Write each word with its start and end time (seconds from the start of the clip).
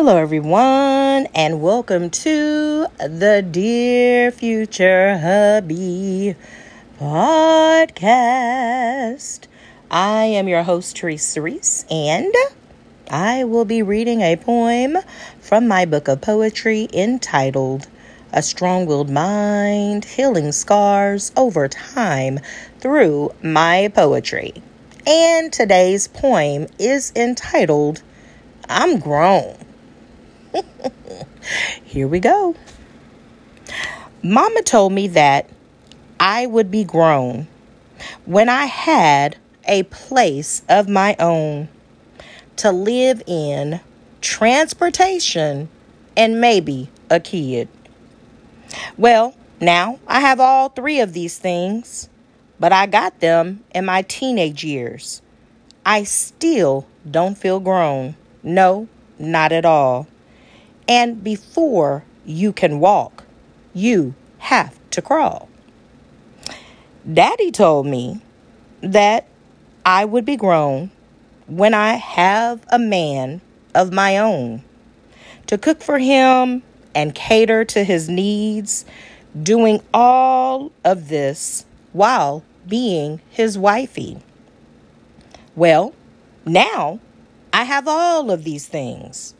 Hello, 0.00 0.16
everyone, 0.16 1.26
and 1.34 1.60
welcome 1.60 2.08
to 2.08 2.86
the 3.00 3.44
Dear 3.50 4.30
Future 4.30 5.18
Hubby 5.18 6.36
podcast. 7.00 7.88
I 9.90 10.22
am 10.22 10.46
your 10.46 10.62
host, 10.62 10.94
Teresa 10.94 11.32
Cerise, 11.32 11.84
and 11.90 12.32
I 13.10 13.42
will 13.42 13.64
be 13.64 13.82
reading 13.82 14.20
a 14.20 14.36
poem 14.36 14.98
from 15.40 15.66
my 15.66 15.84
book 15.84 16.06
of 16.06 16.20
poetry 16.20 16.88
entitled 16.92 17.88
A 18.32 18.40
Strong 18.40 18.86
Willed 18.86 19.10
Mind 19.10 20.04
Healing 20.04 20.52
Scars 20.52 21.32
Over 21.36 21.66
Time 21.66 22.38
Through 22.78 23.32
My 23.42 23.90
Poetry. 23.92 24.52
And 25.04 25.52
today's 25.52 26.06
poem 26.06 26.68
is 26.78 27.10
entitled 27.16 28.02
I'm 28.68 29.00
Grown. 29.00 29.57
Here 31.84 32.08
we 32.08 32.20
go. 32.20 32.54
Mama 34.22 34.62
told 34.62 34.92
me 34.92 35.08
that 35.08 35.48
I 36.18 36.46
would 36.46 36.70
be 36.70 36.84
grown 36.84 37.46
when 38.24 38.48
I 38.48 38.64
had 38.66 39.36
a 39.66 39.84
place 39.84 40.62
of 40.68 40.88
my 40.88 41.14
own 41.18 41.68
to 42.56 42.72
live 42.72 43.22
in, 43.26 43.80
transportation, 44.20 45.68
and 46.16 46.40
maybe 46.40 46.90
a 47.10 47.20
kid. 47.20 47.68
Well, 48.96 49.34
now 49.60 50.00
I 50.06 50.20
have 50.20 50.40
all 50.40 50.68
three 50.68 51.00
of 51.00 51.12
these 51.12 51.38
things, 51.38 52.08
but 52.58 52.72
I 52.72 52.86
got 52.86 53.20
them 53.20 53.62
in 53.74 53.84
my 53.84 54.02
teenage 54.02 54.64
years. 54.64 55.22
I 55.86 56.02
still 56.02 56.86
don't 57.08 57.38
feel 57.38 57.60
grown. 57.60 58.16
No, 58.42 58.88
not 59.18 59.52
at 59.52 59.64
all. 59.64 60.06
And 60.88 61.22
before 61.22 62.04
you 62.24 62.52
can 62.52 62.80
walk, 62.80 63.24
you 63.74 64.14
have 64.38 64.78
to 64.90 65.02
crawl. 65.02 65.48
Daddy 67.10 67.50
told 67.52 67.86
me 67.86 68.22
that 68.80 69.26
I 69.84 70.04
would 70.04 70.24
be 70.24 70.36
grown 70.36 70.90
when 71.46 71.74
I 71.74 71.94
have 71.94 72.64
a 72.68 72.78
man 72.78 73.40
of 73.74 73.92
my 73.92 74.18
own 74.18 74.62
to 75.46 75.56
cook 75.56 75.82
for 75.82 75.98
him 75.98 76.62
and 76.94 77.14
cater 77.14 77.64
to 77.64 77.84
his 77.84 78.08
needs, 78.08 78.84
doing 79.42 79.80
all 79.94 80.72
of 80.84 81.08
this 81.08 81.64
while 81.92 82.42
being 82.66 83.20
his 83.30 83.56
wifey. 83.56 84.18
Well, 85.56 85.94
now 86.44 87.00
I 87.52 87.64
have 87.64 87.88
all 87.88 88.30
of 88.30 88.44
these 88.44 88.66
things, 88.66 89.34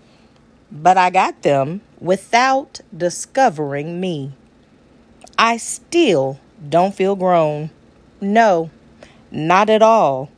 but 0.71 0.97
I 0.97 1.11
got 1.11 1.43
them 1.43 1.81
without 2.01 2.81
discovering 2.97 4.01
me. 4.01 4.33
I 5.39 5.57
still 5.57 6.39
don't 6.69 6.95
feel 6.95 7.17
grown. 7.17 7.71
No, 8.21 8.71
not 9.31 9.71
at 9.71 9.83
all. 9.83 10.31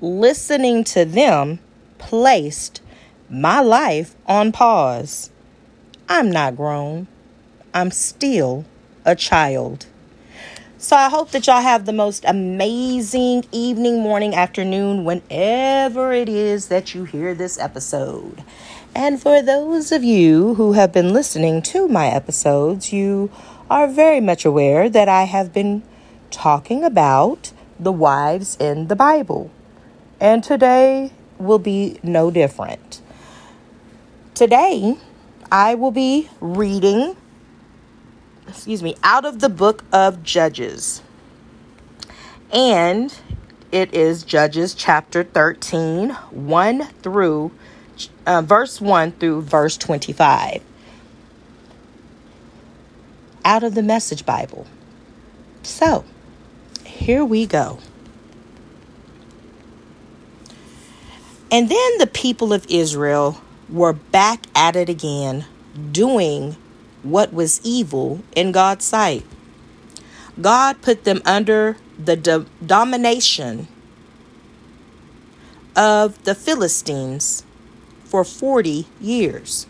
Listening 0.00 0.84
to 0.84 1.04
them 1.04 1.58
placed 1.98 2.80
my 3.28 3.60
life 3.60 4.14
on 4.26 4.52
pause. 4.52 5.30
I'm 6.08 6.30
not 6.30 6.56
grown. 6.56 7.06
I'm 7.72 7.90
still 7.90 8.64
a 9.04 9.16
child. 9.16 9.86
So 10.78 10.96
I 10.96 11.08
hope 11.08 11.30
that 11.30 11.46
y'all 11.46 11.62
have 11.62 11.86
the 11.86 11.92
most 11.92 12.24
amazing 12.26 13.44
evening, 13.52 14.00
morning, 14.00 14.34
afternoon, 14.34 15.04
whenever 15.04 16.12
it 16.12 16.28
is 16.28 16.68
that 16.68 16.92
you 16.92 17.04
hear 17.04 17.34
this 17.34 17.56
episode. 17.58 18.42
And 18.94 19.20
for 19.20 19.40
those 19.40 19.90
of 19.90 20.04
you 20.04 20.54
who 20.54 20.74
have 20.74 20.92
been 20.92 21.14
listening 21.14 21.62
to 21.62 21.88
my 21.88 22.08
episodes, 22.08 22.92
you 22.92 23.30
are 23.70 23.88
very 23.88 24.20
much 24.20 24.44
aware 24.44 24.90
that 24.90 25.08
I 25.08 25.22
have 25.24 25.52
been 25.52 25.82
talking 26.30 26.84
about 26.84 27.52
the 27.80 27.92
wives 27.92 28.56
in 28.60 28.88
the 28.88 28.96
Bible. 28.96 29.50
And 30.20 30.44
today 30.44 31.12
will 31.38 31.58
be 31.58 31.98
no 32.02 32.30
different. 32.30 33.00
Today, 34.34 34.98
I 35.50 35.74
will 35.74 35.90
be 35.90 36.28
reading, 36.40 37.16
excuse 38.46 38.82
me, 38.82 38.96
out 39.02 39.24
of 39.24 39.40
the 39.40 39.48
book 39.48 39.84
of 39.90 40.22
Judges. 40.22 41.02
And 42.52 43.14
it 43.72 43.94
is 43.94 44.22
Judges 44.22 44.74
chapter 44.74 45.24
13, 45.24 46.10
1 46.10 46.86
through 47.02 47.52
uh, 48.26 48.42
verse 48.42 48.80
1 48.80 49.12
through 49.12 49.42
verse 49.42 49.76
25 49.76 50.62
out 53.44 53.62
of 53.62 53.74
the 53.74 53.82
Message 53.82 54.24
Bible. 54.24 54.66
So, 55.62 56.04
here 56.84 57.24
we 57.24 57.46
go. 57.46 57.78
And 61.50 61.68
then 61.68 61.98
the 61.98 62.06
people 62.06 62.52
of 62.52 62.66
Israel 62.68 63.40
were 63.68 63.92
back 63.92 64.46
at 64.54 64.76
it 64.76 64.88
again, 64.88 65.44
doing 65.90 66.56
what 67.02 67.32
was 67.32 67.60
evil 67.62 68.22
in 68.34 68.52
God's 68.52 68.84
sight. 68.84 69.24
God 70.40 70.80
put 70.80 71.04
them 71.04 71.20
under 71.24 71.76
the 72.02 72.16
do- 72.16 72.46
domination 72.64 73.68
of 75.76 76.22
the 76.24 76.34
Philistines 76.34 77.44
for 78.12 78.24
40 78.24 78.84
years. 79.00 79.66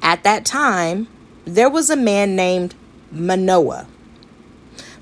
At 0.00 0.24
that 0.24 0.46
time, 0.46 1.06
there 1.44 1.68
was 1.68 1.90
a 1.90 1.96
man 1.96 2.34
named 2.34 2.74
Manoah 3.12 3.86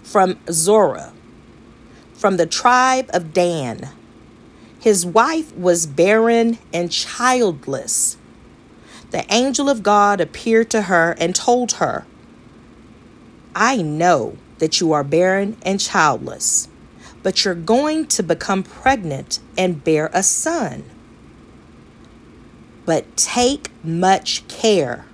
from 0.02 0.36
Zorah, 0.50 1.12
from 2.12 2.38
the 2.38 2.46
tribe 2.46 3.08
of 3.14 3.32
Dan. 3.32 3.88
His 4.80 5.06
wife 5.06 5.54
was 5.54 5.86
barren 5.86 6.58
and 6.72 6.90
childless. 6.90 8.16
The 9.12 9.24
angel 9.32 9.70
of 9.70 9.84
God 9.84 10.20
appeared 10.20 10.70
to 10.70 10.82
her 10.82 11.14
and 11.20 11.36
told 11.36 11.74
her, 11.74 12.04
I 13.54 13.76
know 13.76 14.36
that 14.58 14.80
you 14.80 14.92
are 14.92 15.04
barren 15.04 15.56
and 15.62 15.78
childless, 15.78 16.66
but 17.22 17.44
you're 17.44 17.54
going 17.54 18.08
to 18.08 18.24
become 18.24 18.64
pregnant 18.64 19.38
and 19.56 19.84
bear 19.84 20.10
a 20.12 20.24
son. 20.24 20.82
But 22.84 23.16
take 23.16 23.70
much 23.84 24.46
care 24.48 25.06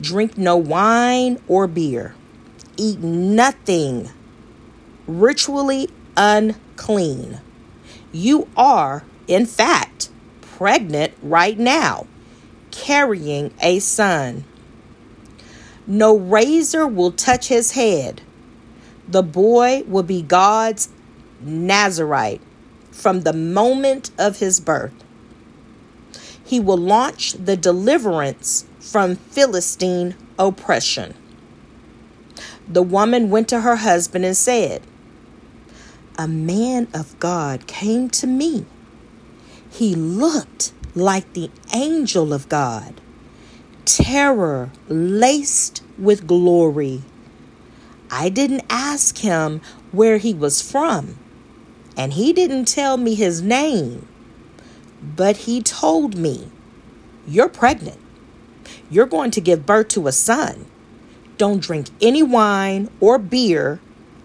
Drink 0.00 0.36
no 0.36 0.56
wine 0.58 1.38
or 1.48 1.66
beer. 1.66 2.14
Eat 2.76 2.98
nothing 3.00 4.10
ritually 5.06 5.88
unclean. 6.16 7.40
You 8.12 8.46
are, 8.56 9.04
in 9.26 9.46
fact, 9.46 10.10
pregnant 10.42 11.14
right 11.22 11.58
now, 11.58 12.06
carrying 12.70 13.54
a 13.62 13.78
son. 13.78 14.44
No 15.86 16.14
razor 16.14 16.86
will 16.86 17.12
touch 17.12 17.48
his 17.48 17.72
head. 17.72 18.20
The 19.08 19.22
boy 19.22 19.82
will 19.86 20.02
be 20.02 20.20
God's 20.20 20.90
Nazarite 21.40 22.42
from 22.90 23.22
the 23.22 23.32
moment 23.32 24.10
of 24.18 24.40
his 24.40 24.60
birth. 24.60 24.92
He 26.46 26.60
will 26.60 26.78
launch 26.78 27.32
the 27.32 27.56
deliverance 27.56 28.66
from 28.78 29.16
Philistine 29.16 30.14
oppression. 30.38 31.14
The 32.68 32.82
woman 32.82 33.30
went 33.30 33.48
to 33.48 33.60
her 33.62 33.76
husband 33.76 34.24
and 34.24 34.36
said, 34.36 34.82
A 36.16 36.28
man 36.28 36.86
of 36.94 37.18
God 37.18 37.66
came 37.66 38.08
to 38.10 38.28
me. 38.28 38.64
He 39.68 39.94
looked 39.94 40.72
like 40.94 41.32
the 41.32 41.50
angel 41.74 42.32
of 42.32 42.48
God, 42.48 43.00
terror 43.84 44.70
laced 44.88 45.82
with 45.98 46.26
glory. 46.26 47.02
I 48.10 48.28
didn't 48.28 48.64
ask 48.70 49.18
him 49.18 49.60
where 49.90 50.18
he 50.18 50.32
was 50.32 50.62
from, 50.62 51.18
and 51.96 52.12
he 52.12 52.32
didn't 52.32 52.66
tell 52.66 52.96
me 52.96 53.14
his 53.14 53.42
name, 53.42 54.06
but 55.02 55.38
he 55.38 55.62
told 55.62 56.16
me, 56.16 56.50
You're 57.26 57.48
pregnant 57.48 58.00
you're 58.90 59.06
going 59.06 59.30
to 59.32 59.40
give 59.40 59.66
birth 59.66 59.88
to 59.88 60.06
a 60.06 60.12
son. 60.12 60.66
Don't 61.38 61.60
drink 61.60 61.88
any 62.00 62.22
wine 62.22 62.88
or 63.00 63.18
beer 63.18 63.80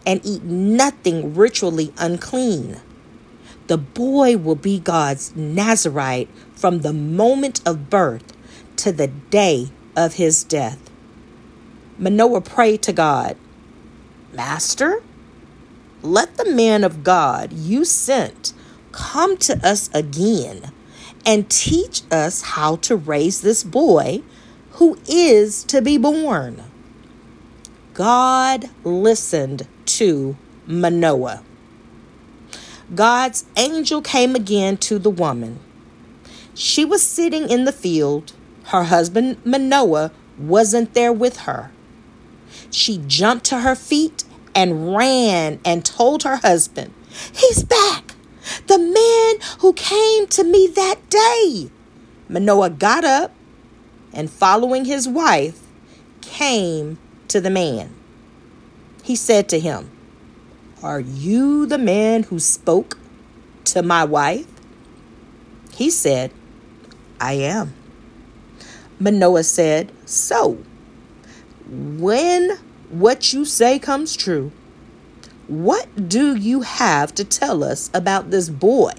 and 0.06 0.22
eat 0.24 0.44
nothing 0.44 1.36
ritually 1.36 1.94
unclean. 1.98 2.80
The 3.68 3.78
boy 3.78 4.38
will 4.38 4.56
be 4.56 4.80
God's 4.80 5.36
Nazarite 5.36 6.30
from 6.54 6.82
the 6.82 6.94
moment 6.94 7.62
of 7.66 7.90
birth 7.90 8.34
to 8.78 8.92
the 8.92 9.08
day 9.08 9.70
of 9.96 10.16
his 10.16 10.44
death. 10.44 10.90
Manoah 11.98 12.42
prayed 12.42 12.82
to 12.84 12.94
God, 12.94 13.38
Master, 14.34 15.04
let 16.02 16.38
the 16.38 16.52
man 16.52 16.84
of 16.84 17.04
God 17.04 17.54
you 17.54 17.86
sent 17.86 18.54
come 18.92 19.38
to 19.38 19.60
us 19.68 19.90
again 19.94 20.72
and 21.26 21.50
teach 21.50 22.02
us 22.12 22.42
how 22.42 22.78
to 22.78 22.96
raise 22.96 23.42
this 23.42 23.64
boy 23.64 24.22
who 24.72 24.98
is 25.08 25.64
to 25.66 25.82
be 25.82 25.98
born. 25.98 26.64
God 27.94 28.70
listened 28.84 29.68
to 29.86 30.38
Manoah. 30.66 31.44
God's 32.94 33.46
angel 33.58 34.02
came 34.02 34.36
again 34.36 34.78
to 34.78 35.00
the 35.00 35.10
woman. 35.10 35.60
She 36.54 36.84
was 36.84 37.06
sitting 37.06 37.50
in 37.50 37.66
the 37.66 37.72
field. 37.72 38.34
Her 38.66 38.86
husband 38.86 39.38
Manoah 39.46 40.12
wasn't 40.38 40.94
there 40.94 41.14
with 41.14 41.40
her. 41.42 41.72
She 42.70 43.02
jumped 43.08 43.46
to 43.46 43.60
her 43.60 43.76
feet 43.76 44.24
and 44.56 44.96
ran 44.96 45.60
and 45.64 45.86
told 45.86 46.24
her 46.24 46.38
husband, 46.38 46.94
He's 47.34 47.64
back! 47.64 48.11
The 48.68 48.78
man 48.78 49.60
who 49.60 49.74
came 49.74 50.28
to 50.28 50.44
me 50.44 50.68
that 50.68 51.10
day. 51.10 51.70
Manoah 52.30 52.70
got 52.70 53.04
up 53.04 53.34
and, 54.14 54.30
following 54.30 54.86
his 54.86 55.08
wife, 55.08 55.60
came 56.22 56.98
to 57.28 57.42
the 57.42 57.50
man. 57.50 57.94
He 59.04 59.16
said 59.16 59.50
to 59.50 59.60
him, 59.60 59.90
Are 60.84 61.00
you 61.00 61.66
the 61.66 61.78
man 61.78 62.24
who 62.24 62.40
spoke 62.40 62.98
to 63.66 63.82
my 63.82 64.04
wife? 64.04 64.48
He 65.74 65.90
said, 65.90 66.32
I 67.20 67.34
am. 67.34 67.74
Manoah 69.00 69.44
said, 69.44 69.92
So, 70.06 70.58
when 71.70 72.58
what 72.90 73.34
you 73.34 73.46
say 73.46 73.80
comes 73.80 74.16
true, 74.16 74.52
what 75.52 76.08
do 76.08 76.34
you 76.34 76.62
have 76.62 77.14
to 77.14 77.26
tell 77.26 77.62
us 77.62 77.92
about 77.94 78.32
this 78.32 78.48
boy 78.48 78.94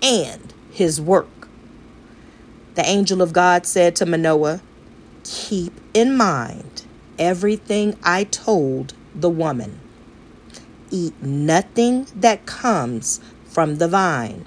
and 0.00 0.54
his 0.70 1.00
work? 1.00 1.48
The 2.76 2.86
angel 2.86 3.20
of 3.20 3.32
God 3.32 3.66
said 3.66 3.96
to 3.96 4.06
Manoah, 4.06 4.60
Keep 5.24 5.72
in 5.92 6.16
mind 6.16 6.84
everything 7.18 7.98
I 8.04 8.22
told 8.22 8.94
the 9.16 9.28
woman. 9.28 9.80
Eat 10.92 11.20
nothing 11.20 12.06
that 12.14 12.46
comes 12.46 13.20
from 13.44 13.78
the 13.78 13.88
vine. 13.88 14.44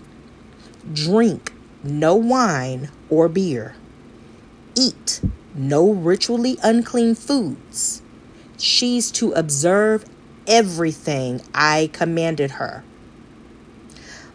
Drink 0.94 1.52
no 1.84 2.16
wine 2.16 2.90
or 3.10 3.28
beer. 3.28 3.76
Eat 4.76 5.20
no 5.54 5.92
ritually 5.92 6.58
unclean 6.64 7.16
foods. 7.16 8.02
She's 8.58 9.12
to 9.12 9.34
observe 9.34 10.06
everything 10.48 11.42
I 11.54 11.90
commanded 11.94 12.52
her. 12.52 12.84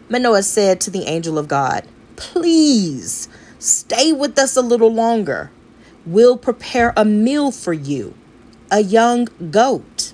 Manoah 0.09 0.43
said 0.43 0.79
to 0.81 0.91
the 0.91 1.05
angel 1.05 1.37
of 1.37 1.47
God, 1.47 1.87
Please 2.15 3.27
stay 3.59 4.13
with 4.13 4.37
us 4.37 4.55
a 4.55 4.61
little 4.61 4.93
longer. 4.93 5.51
We'll 6.05 6.37
prepare 6.37 6.93
a 6.95 7.03
meal 7.03 7.51
for 7.51 7.73
you, 7.73 8.13
a 8.71 8.81
young 8.81 9.27
goat. 9.49 10.13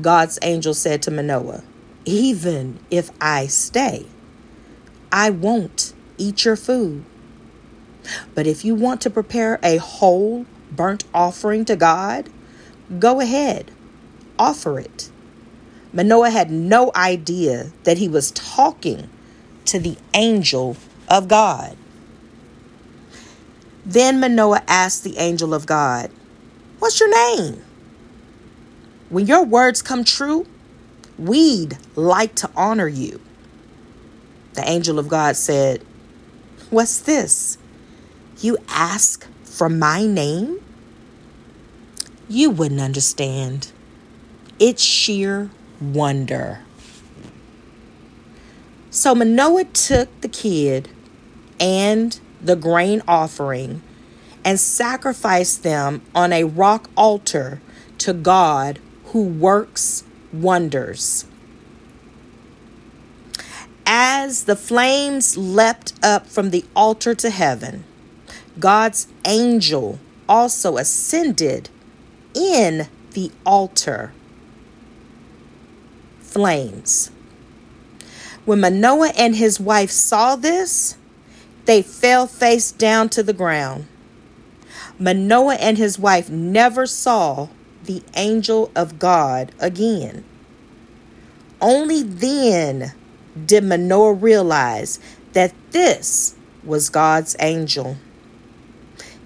God's 0.00 0.38
angel 0.42 0.74
said 0.74 1.02
to 1.02 1.10
Manoah, 1.10 1.62
Even 2.04 2.78
if 2.90 3.10
I 3.20 3.46
stay, 3.46 4.06
I 5.10 5.30
won't 5.30 5.94
eat 6.18 6.44
your 6.44 6.56
food. 6.56 7.04
But 8.34 8.46
if 8.46 8.64
you 8.64 8.74
want 8.74 9.00
to 9.02 9.10
prepare 9.10 9.60
a 9.62 9.76
whole 9.76 10.46
burnt 10.70 11.04
offering 11.14 11.64
to 11.66 11.76
God, 11.76 12.28
go 12.98 13.20
ahead, 13.20 13.70
offer 14.38 14.78
it. 14.78 15.10
Manoah 15.92 16.30
had 16.30 16.50
no 16.50 16.90
idea 16.94 17.70
that 17.84 17.98
he 17.98 18.08
was 18.08 18.30
talking 18.32 19.10
to 19.66 19.78
the 19.78 19.96
angel 20.14 20.76
of 21.08 21.28
God. 21.28 21.76
Then 23.84 24.20
Manoah 24.20 24.62
asked 24.66 25.04
the 25.04 25.18
angel 25.18 25.52
of 25.52 25.66
God, 25.66 26.10
What's 26.78 26.98
your 26.98 27.10
name? 27.10 27.62
When 29.08 29.26
your 29.26 29.44
words 29.44 29.82
come 29.82 30.04
true, 30.04 30.46
we'd 31.18 31.76
like 31.94 32.34
to 32.36 32.50
honor 32.56 32.88
you. 32.88 33.20
The 34.54 34.68
angel 34.68 34.98
of 34.98 35.08
God 35.08 35.36
said, 35.36 35.84
What's 36.70 37.00
this? 37.00 37.58
You 38.40 38.56
ask 38.68 39.26
for 39.44 39.68
my 39.68 40.06
name? 40.06 40.60
You 42.28 42.50
wouldn't 42.50 42.80
understand. 42.80 43.71
It's 44.58 44.82
sheer 44.82 45.50
wonder. 45.80 46.60
So 48.90 49.14
Manoah 49.14 49.64
took 49.64 50.20
the 50.20 50.28
kid 50.28 50.88
and 51.58 52.18
the 52.42 52.56
grain 52.56 53.02
offering 53.08 53.82
and 54.44 54.60
sacrificed 54.60 55.62
them 55.62 56.02
on 56.14 56.32
a 56.32 56.44
rock 56.44 56.90
altar 56.96 57.60
to 57.98 58.12
God 58.12 58.78
who 59.06 59.22
works 59.22 60.04
wonders. 60.32 61.24
As 63.86 64.44
the 64.44 64.56
flames 64.56 65.36
leapt 65.36 65.94
up 66.02 66.26
from 66.26 66.50
the 66.50 66.64
altar 66.74 67.14
to 67.14 67.30
heaven, 67.30 67.84
God's 68.58 69.06
angel 69.24 69.98
also 70.28 70.76
ascended 70.76 71.68
in 72.34 72.88
the 73.12 73.30
altar 73.44 74.12
flames. 76.32 77.10
When 78.44 78.60
Manoah 78.60 79.12
and 79.16 79.36
his 79.36 79.60
wife 79.60 79.90
saw 79.90 80.34
this, 80.36 80.96
they 81.64 81.82
fell 81.82 82.26
face 82.26 82.72
down 82.72 83.08
to 83.10 83.22
the 83.22 83.32
ground. 83.32 83.86
Manoah 84.98 85.54
and 85.54 85.78
his 85.78 85.98
wife 85.98 86.28
never 86.28 86.86
saw 86.86 87.48
the 87.84 88.02
angel 88.14 88.70
of 88.74 88.98
God 88.98 89.52
again. 89.60 90.24
Only 91.60 92.02
then 92.02 92.92
did 93.46 93.64
Manoah 93.64 94.14
realize 94.14 94.98
that 95.32 95.54
this 95.70 96.34
was 96.64 96.90
God's 96.90 97.36
angel. 97.38 97.96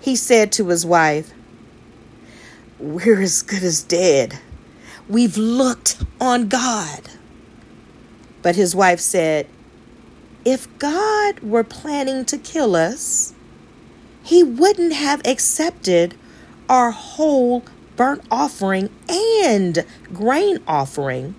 He 0.01 0.17
said 0.17 0.53
to 0.53 0.69
his 0.69 0.87
wife, 0.87 1.33
We're 2.79 3.21
as 3.21 3.43
good 3.43 3.63
as 3.63 3.83
dead. 3.83 4.39
We've 5.09 5.37
looked 5.37 6.03
on 6.21 6.49
God. 6.49 7.11
But 8.43 8.57
his 8.57 8.75
wife 8.75 9.01
said, 9.01 9.47
If 10.45 10.67
God 10.79 11.41
were 11.41 11.65
planning 11.65 12.25
to 12.25 12.39
kill 12.39 12.75
us, 12.75 13.35
he 14.25 14.43
wouldn't 14.43 14.93
have 14.93 15.25
accepted 15.25 16.17
our 16.69 16.91
whole 16.91 17.65
burnt 17.95 18.23
offering 18.31 18.91
and 19.09 19.85
grain 20.13 20.59
offering, 20.67 21.37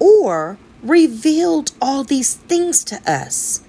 or 0.00 0.58
revealed 0.82 1.70
all 1.80 2.02
these 2.02 2.34
things 2.34 2.82
to 2.84 3.00
us, 3.10 3.62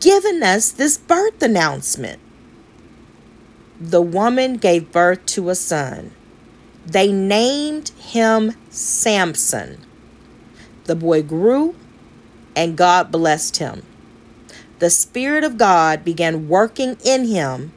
given 0.00 0.42
us 0.42 0.72
this 0.72 0.98
birth 0.98 1.40
announcement. 1.40 2.20
The 3.80 4.02
woman 4.02 4.56
gave 4.56 4.90
birth 4.92 5.24
to 5.26 5.50
a 5.50 5.54
son. 5.54 6.10
They 6.86 7.10
named 7.12 7.90
him 7.90 8.52
Samson. 8.70 9.78
The 10.84 10.94
boy 10.94 11.22
grew, 11.22 11.74
and 12.54 12.76
God 12.76 13.10
blessed 13.10 13.56
him. 13.56 13.82
The 14.78 14.90
Spirit 14.90 15.44
of 15.44 15.56
God 15.56 16.04
began 16.04 16.48
working 16.48 16.96
in 17.04 17.24
him 17.26 17.72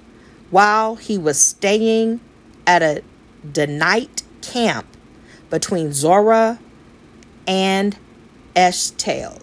while 0.49 0.95
he 0.95 1.17
was 1.17 1.39
staying 1.39 2.19
at 2.65 2.81
a 2.81 3.01
Danite 3.49 4.23
camp 4.41 4.85
between 5.49 5.93
Zorah 5.93 6.59
and 7.47 7.97
Eshtaol. 8.55 9.41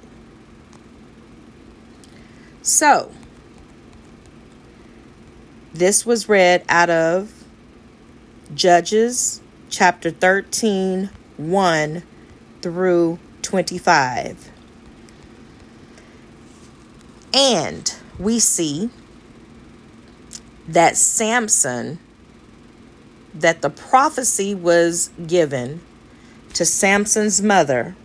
So, 2.60 3.12
this 5.72 6.04
was 6.04 6.28
read 6.28 6.64
out 6.68 6.90
of 6.90 7.44
Judges 8.54 9.40
chapter 9.74 10.08
13, 10.08 11.10
1 11.36 12.02
through 12.62 13.18
25. 13.42 14.50
And 17.32 17.94
we 18.16 18.38
see 18.38 18.90
that 20.68 20.96
Samson 20.96 21.98
that 23.34 23.62
the 23.62 23.70
prophecy 23.70 24.54
was 24.54 25.10
given 25.26 25.80
to 26.52 26.64
Samson's 26.64 27.42
mother, 27.42 27.96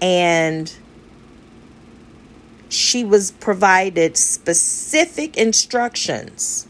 and 0.00 0.72
she 2.68 3.02
was 3.02 3.32
provided 3.32 4.16
specific 4.16 5.36
instructions. 5.36 6.65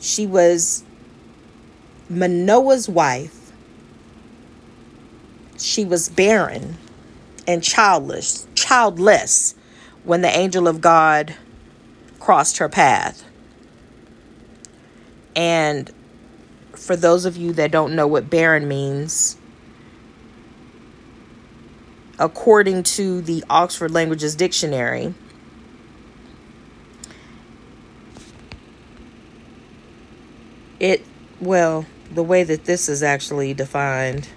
She 0.00 0.26
was 0.26 0.82
Manoah's 2.08 2.88
wife. 2.88 3.52
She 5.58 5.84
was 5.84 6.08
barren 6.08 6.78
and 7.46 7.62
childless, 7.62 8.46
childless 8.54 9.54
when 10.04 10.22
the 10.22 10.34
angel 10.34 10.66
of 10.66 10.80
God 10.80 11.36
crossed 12.18 12.58
her 12.58 12.68
path. 12.68 13.24
And 15.36 15.90
for 16.72 16.96
those 16.96 17.26
of 17.26 17.36
you 17.36 17.52
that 17.52 17.70
don't 17.70 17.94
know 17.94 18.06
what 18.06 18.30
barren 18.30 18.66
means, 18.66 19.36
according 22.18 22.82
to 22.84 23.20
the 23.20 23.44
Oxford 23.50 23.90
Languages 23.90 24.34
Dictionary, 24.34 25.14
it, 30.80 31.04
well, 31.40 31.86
the 32.12 32.22
way 32.22 32.42
that 32.42 32.64
this 32.64 32.88
is 32.88 33.02
actually 33.02 33.54
defined. 33.54 34.28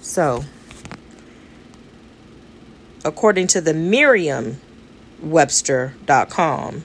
So, 0.00 0.44
according 3.04 3.48
to 3.48 3.60
the 3.60 3.74
Merriam 3.74 4.60
Webster.com, 5.20 6.84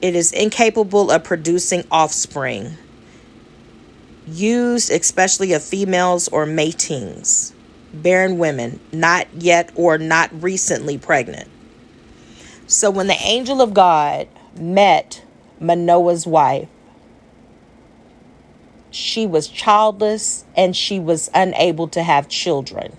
it 0.00 0.16
is 0.16 0.32
incapable 0.32 1.10
of 1.10 1.24
producing 1.24 1.84
offspring, 1.90 2.78
used 4.26 4.90
especially 4.90 5.52
of 5.52 5.62
females 5.62 6.28
or 6.28 6.46
matings, 6.46 7.52
barren 7.92 8.38
women, 8.38 8.80
not 8.92 9.26
yet 9.34 9.70
or 9.74 9.98
not 9.98 10.30
recently 10.42 10.96
pregnant. 10.96 11.48
So 12.66 12.90
when 12.90 13.08
the 13.08 13.20
angel 13.20 13.60
of 13.60 13.74
God 13.74 14.28
met 14.56 15.24
Manoah's 15.60 16.26
wife, 16.26 16.68
she 18.90 19.26
was 19.26 19.46
childless 19.46 20.44
and 20.56 20.74
she 20.74 20.98
was 20.98 21.30
unable 21.34 21.86
to 21.88 22.02
have 22.02 22.28
children. 22.28 22.96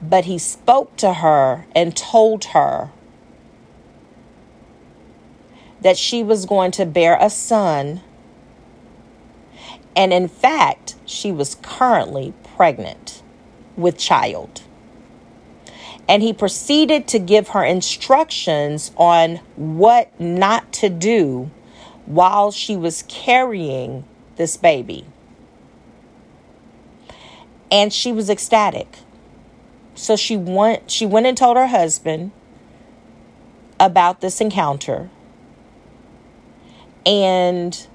But 0.00 0.24
he 0.24 0.38
spoke 0.38 0.96
to 0.98 1.14
her 1.14 1.66
and 1.74 1.96
told 1.96 2.46
her 2.46 2.90
that 5.80 5.96
she 5.96 6.22
was 6.22 6.46
going 6.46 6.70
to 6.72 6.86
bear 6.86 7.18
a 7.20 7.30
son. 7.30 8.00
And 9.96 10.12
in 10.12 10.28
fact, 10.28 10.94
she 11.04 11.32
was 11.32 11.56
currently 11.56 12.32
pregnant 12.56 13.22
with 13.76 13.98
child. 13.98 14.62
And 16.08 16.22
he 16.22 16.32
proceeded 16.32 17.06
to 17.08 17.18
give 17.18 17.48
her 17.48 17.62
instructions 17.62 18.92
on 18.96 19.36
what 19.56 20.18
not 20.18 20.72
to 20.74 20.88
do 20.88 21.50
while 22.06 22.50
she 22.50 22.76
was 22.76 23.04
carrying 23.08 24.04
this 24.36 24.56
baby. 24.56 25.04
And 27.70 27.92
she 27.92 28.12
was 28.12 28.30
ecstatic. 28.30 28.98
So 29.94 30.16
she 30.16 30.36
went 30.36 30.90
she 30.90 31.04
went 31.04 31.26
and 31.26 31.36
told 31.36 31.56
her 31.56 31.66
husband 31.66 32.30
about 33.78 34.20
this 34.22 34.40
encounter. 34.40 35.10
And 37.04 37.86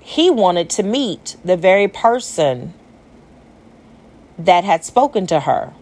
he 0.00 0.30
wanted 0.30 0.68
to 0.70 0.82
meet 0.82 1.36
the 1.44 1.56
very 1.56 1.86
person 1.86 2.74
that 4.38 4.64
had 4.64 4.84
spoken 4.84 5.26
to 5.28 5.40
her. 5.40 5.72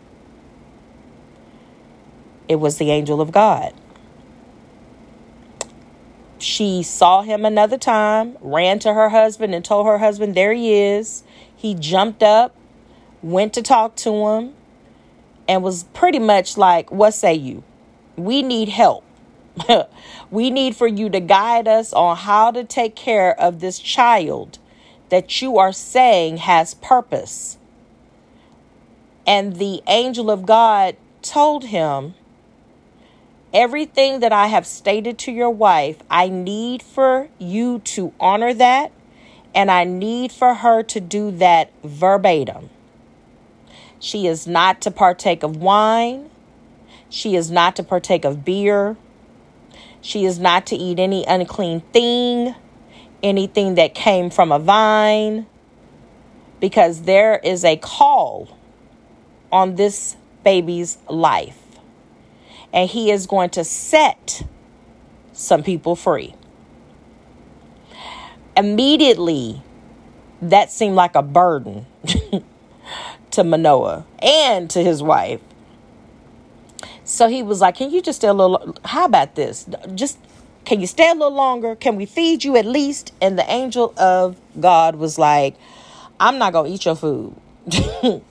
It 2.49 2.57
was 2.57 2.79
the 2.79 2.91
angel 2.91 3.21
of 3.21 3.31
God. 3.31 3.75
She 6.39 6.83
saw 6.83 7.23
him 7.23 7.45
another 7.45 7.79
time, 7.79 8.37
ran 8.41 8.79
to 8.81 8.95
her 8.95 9.09
husband 9.09 9.55
and 9.55 9.65
told 9.65 9.87
her 9.87 9.99
husband, 9.99 10.35
There 10.35 10.53
he 10.53 10.73
is. 10.73 11.25
He 11.55 11.75
jumped 11.75 12.23
up, 12.23 12.55
went 13.23 13.53
to 13.55 13.63
talk 13.63 13.97
to 13.97 14.29
him, 14.29 14.55
and 15.49 15.63
was 15.63 15.85
pretty 15.85 16.21
much 16.21 16.57
like, 16.57 16.91
What 16.93 17.13
say 17.13 17.35
you? 17.35 17.65
We 18.17 18.43
need 18.43 18.69
help. 18.69 19.05
we 20.31 20.51
need 20.51 20.77
for 20.77 20.87
you 20.87 21.11
to 21.11 21.21
guide 21.21 21.67
us 21.67 21.93
on 21.93 22.17
how 22.17 22.53
to 22.53 22.65
take 22.65 22.95
care 22.95 23.39
of 23.39 23.61
this 23.61 23.79
child 23.79 24.59
that 25.09 25.43
you 25.43 25.59
are 25.59 25.73
saying 25.73 26.39
has 26.39 26.75
purpose. 26.75 27.59
And 29.27 29.57
the 29.57 29.83
angel 29.87 30.31
of 30.31 30.47
God 30.47 30.97
told 31.23 31.65
him, 31.65 32.15
Everything 33.53 34.21
that 34.21 34.33
I 34.33 34.49
have 34.49 34.67
stated 34.67 35.19
to 35.21 35.33
your 35.33 35.49
wife, 35.51 35.97
I 36.11 36.29
need 36.29 36.83
for 36.83 37.29
you 37.39 37.79
to 37.81 38.13
honor 38.21 38.53
that, 38.53 38.93
and 39.55 39.71
I 39.71 39.85
need 39.85 40.33
for 40.33 40.53
her 40.53 40.83
to 40.83 41.01
do 41.01 41.31
that 41.31 41.73
verbatim. 41.83 42.69
She 43.99 44.27
is 44.27 44.47
not 44.47 44.83
to 44.83 44.91
partake 44.91 45.43
of 45.43 45.57
wine. 45.57 46.31
She 47.09 47.35
is 47.37 47.51
not 47.51 47.75
to 47.77 47.83
partake 47.83 48.27
of 48.27 48.45
beer. 48.45 48.97
She 50.03 50.27
is 50.27 50.39
not 50.39 50.67
to 50.67 50.77
eat 50.77 50.99
any 50.99 51.25
unclean 51.25 51.81
thing, 51.81 52.55
anything 53.23 53.77
that 53.77 53.95
came 53.95 54.29
from 54.29 54.53
a 54.53 54.59
vine, 54.59 55.47
because 56.61 57.03
there 57.03 57.41
is 57.43 57.65
a 57.65 57.77
call 57.79 58.57
on 59.51 59.77
this 59.77 60.17
baby's 60.45 60.99
life. 61.09 61.68
And 62.73 62.89
he 62.89 63.11
is 63.11 63.27
going 63.27 63.51
to 63.51 63.65
set 63.65 64.43
some 65.33 65.63
people 65.63 65.97
free. 65.97 66.35
Immediately, 68.57 69.63
that 70.43 70.71
seemed 70.71 70.97
like 70.97 71.15
a 71.15 71.23
burden 71.23 71.87
to 73.31 73.45
Manoah 73.45 74.05
and 74.21 74.69
to 74.71 74.83
his 74.83 75.03
wife. 75.03 75.41
So 77.05 77.29
he 77.29 77.43
was 77.43 77.61
like, 77.61 77.77
Can 77.77 77.91
you 77.91 78.03
just 78.03 78.19
stay 78.19 78.29
a 78.29 78.35
little? 78.35 78.77
How 78.85 79.07
about 79.07 79.35
this? 79.35 79.67
Just 79.95 80.19
can 80.69 80.83
you 80.83 80.87
stay 80.87 81.09
a 81.09 81.15
little 81.15 81.33
longer? 81.33 81.75
Can 81.75 81.97
we 81.97 82.05
feed 82.05 82.45
you 82.45 82.55
at 82.57 82.67
least? 82.67 83.15
And 83.23 83.39
the 83.39 83.51
angel 83.51 83.95
of 83.97 84.39
God 84.61 84.97
was 84.97 85.19
like, 85.19 85.57
I'm 86.21 86.37
not 86.37 86.53
going 86.53 86.71
to 86.71 86.75
eat 86.75 86.85
your 86.85 86.95
food. 86.95 87.35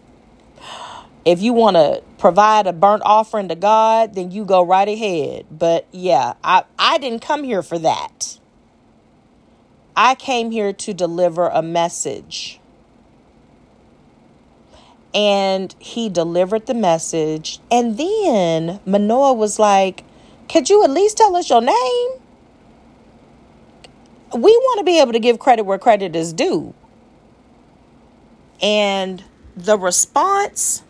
if 1.27 1.41
you 1.41 1.51
want 1.51 1.75
to 1.75 2.01
provide 2.17 2.67
a 2.67 2.73
burnt 2.73 3.01
offering 3.05 3.49
to 3.49 3.55
God, 3.55 4.15
then 4.15 4.31
you 4.31 4.45
go 4.45 4.65
right 4.65 4.87
ahead. 4.87 5.45
But 5.51 5.85
yeah, 5.91 6.35
I, 6.41 6.63
I 6.79 6.97
didn't 6.99 7.21
come 7.21 7.43
here 7.43 7.61
for 7.61 7.77
that. 7.79 8.39
I 9.93 10.15
came 10.15 10.51
here 10.51 10.71
to 10.71 10.93
deliver 10.93 11.49
a 11.49 11.61
message 11.61 12.61
and 15.13 15.75
he 15.79 16.07
delivered 16.07 16.65
the 16.65 16.73
message. 16.73 17.59
And 17.69 17.97
then 17.97 18.79
Manoah 18.85 19.33
was 19.33 19.59
like, 19.59 20.05
Could 20.47 20.69
you 20.69 20.81
at 20.85 20.89
least 20.89 21.17
tell 21.17 21.35
us 21.35 21.49
your 21.49 21.61
name? 21.61 22.09
We 24.33 24.51
want 24.51 24.79
to 24.79 24.85
be 24.85 25.01
able 25.01 25.11
to 25.11 25.19
give 25.19 25.39
credit 25.39 25.63
where 25.63 25.77
credit 25.77 26.15
is 26.15 26.31
due. 26.31 26.73
And 28.61 29.25
the 29.57 29.77
response 29.77 30.83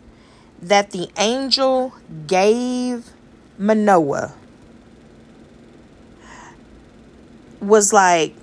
that 0.62 0.90
the 0.90 1.08
angel 1.16 1.94
gave 2.26 3.10
Manoah 3.58 4.34
was 7.60 7.92
like, 7.92 8.34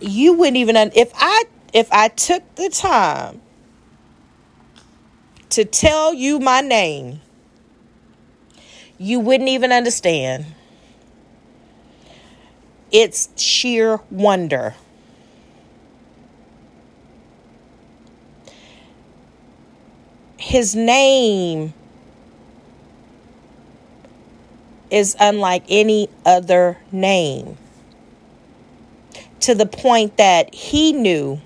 you 0.00 0.34
wouldn't 0.34 0.56
even, 0.56 0.76
if 0.94 1.12
I 1.14 1.44
if 1.74 1.88
I 1.92 2.08
took 2.08 2.42
the 2.54 2.68
time 2.70 3.40
to 5.50 5.64
tell 5.64 6.14
you 6.14 6.38
my 6.38 6.60
name, 6.60 7.20
you 8.96 9.18
wouldn't 9.18 9.48
even 9.48 9.72
understand. 9.72 10.46
It's 12.92 13.28
sheer 13.36 14.00
wonder. 14.10 14.76
His 20.44 20.76
name 20.76 21.72
is 24.90 25.16
unlike 25.18 25.64
any 25.70 26.10
other 26.26 26.76
name 26.92 27.56
to 29.40 29.54
the 29.54 29.64
point 29.64 30.18
that 30.18 30.54
he 30.54 30.92
knew 30.92 31.40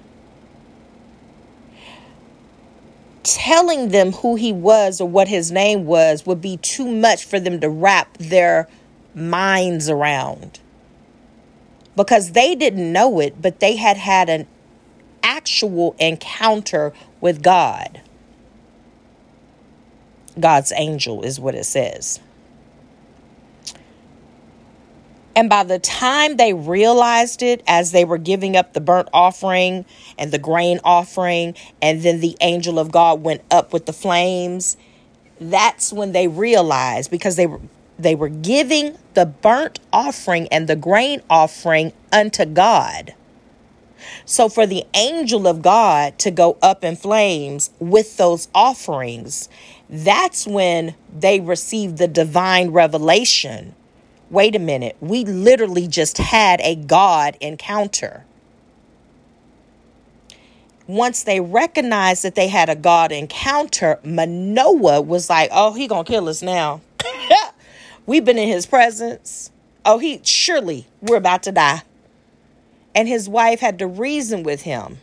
telling 3.22 3.90
them 3.90 4.10
who 4.10 4.34
he 4.34 4.52
was 4.52 5.00
or 5.00 5.08
what 5.08 5.28
his 5.28 5.52
name 5.52 5.86
was 5.86 6.26
would 6.26 6.42
be 6.42 6.56
too 6.56 6.90
much 6.90 7.24
for 7.24 7.38
them 7.38 7.60
to 7.60 7.70
wrap 7.70 8.18
their 8.18 8.68
minds 9.14 9.88
around. 9.88 10.58
Because 11.94 12.32
they 12.32 12.56
didn't 12.56 12.92
know 12.92 13.20
it, 13.20 13.40
but 13.40 13.60
they 13.60 13.76
had 13.76 13.96
had 13.96 14.28
an 14.28 14.48
actual 15.22 15.94
encounter 16.00 16.92
with 17.20 17.44
God. 17.44 18.02
God's 20.40 20.72
angel 20.76 21.22
is 21.22 21.38
what 21.40 21.54
it 21.54 21.64
says. 21.64 22.20
And 25.38 25.48
by 25.48 25.62
the 25.62 25.78
time 25.78 26.36
they 26.36 26.52
realized 26.52 27.42
it, 27.42 27.62
as 27.68 27.92
they 27.92 28.04
were 28.04 28.18
giving 28.18 28.56
up 28.56 28.72
the 28.72 28.80
burnt 28.80 29.08
offering 29.12 29.84
and 30.18 30.32
the 30.32 30.38
grain 30.38 30.80
offering, 30.82 31.54
and 31.80 32.02
then 32.02 32.18
the 32.18 32.36
angel 32.40 32.78
of 32.80 32.90
God 32.90 33.22
went 33.22 33.42
up 33.48 33.72
with 33.72 33.86
the 33.86 33.92
flames, 33.92 34.76
that's 35.40 35.92
when 35.92 36.10
they 36.10 36.26
realized 36.26 37.10
because 37.10 37.36
they 37.36 37.46
were 37.46 37.60
they 38.00 38.14
were 38.14 38.28
giving 38.28 38.96
the 39.14 39.26
burnt 39.26 39.80
offering 39.92 40.48
and 40.48 40.68
the 40.68 40.76
grain 40.76 41.20
offering 41.28 41.92
unto 42.12 42.44
God. 42.44 43.14
So 44.24 44.48
for 44.48 44.66
the 44.66 44.84
angel 44.94 45.46
of 45.46 45.62
God 45.62 46.18
to 46.20 46.30
go 46.30 46.58
up 46.62 46.84
in 46.84 46.96
flames 46.96 47.70
with 47.78 48.16
those 48.16 48.48
offerings, 48.54 49.48
that's 49.88 50.46
when 50.46 50.94
they 51.16 51.40
received 51.40 51.98
the 51.98 52.08
divine 52.08 52.70
revelation. 52.70 53.74
Wait 54.30 54.54
a 54.54 54.58
minute, 54.58 54.96
we 55.00 55.24
literally 55.24 55.88
just 55.88 56.18
had 56.18 56.60
a 56.60 56.74
God 56.74 57.36
encounter. 57.40 58.24
Once 60.86 61.22
they 61.22 61.40
recognized 61.40 62.22
that 62.22 62.34
they 62.34 62.48
had 62.48 62.68
a 62.68 62.74
God 62.74 63.12
encounter, 63.12 63.98
Manoah 64.04 65.02
was 65.02 65.28
like, 65.28 65.50
"Oh, 65.52 65.74
he 65.74 65.86
going 65.86 66.04
to 66.04 66.10
kill 66.10 66.28
us 66.28 66.42
now." 66.42 66.80
We've 68.06 68.24
been 68.24 68.38
in 68.38 68.48
his 68.48 68.66
presence. 68.66 69.50
Oh, 69.84 69.98
he 69.98 70.20
surely 70.22 70.86
we're 71.00 71.16
about 71.16 71.42
to 71.44 71.52
die. 71.52 71.82
And 72.94 73.06
his 73.06 73.28
wife 73.28 73.60
had 73.60 73.78
to 73.78 73.86
reason 73.86 74.42
with 74.42 74.62
him. 74.62 74.98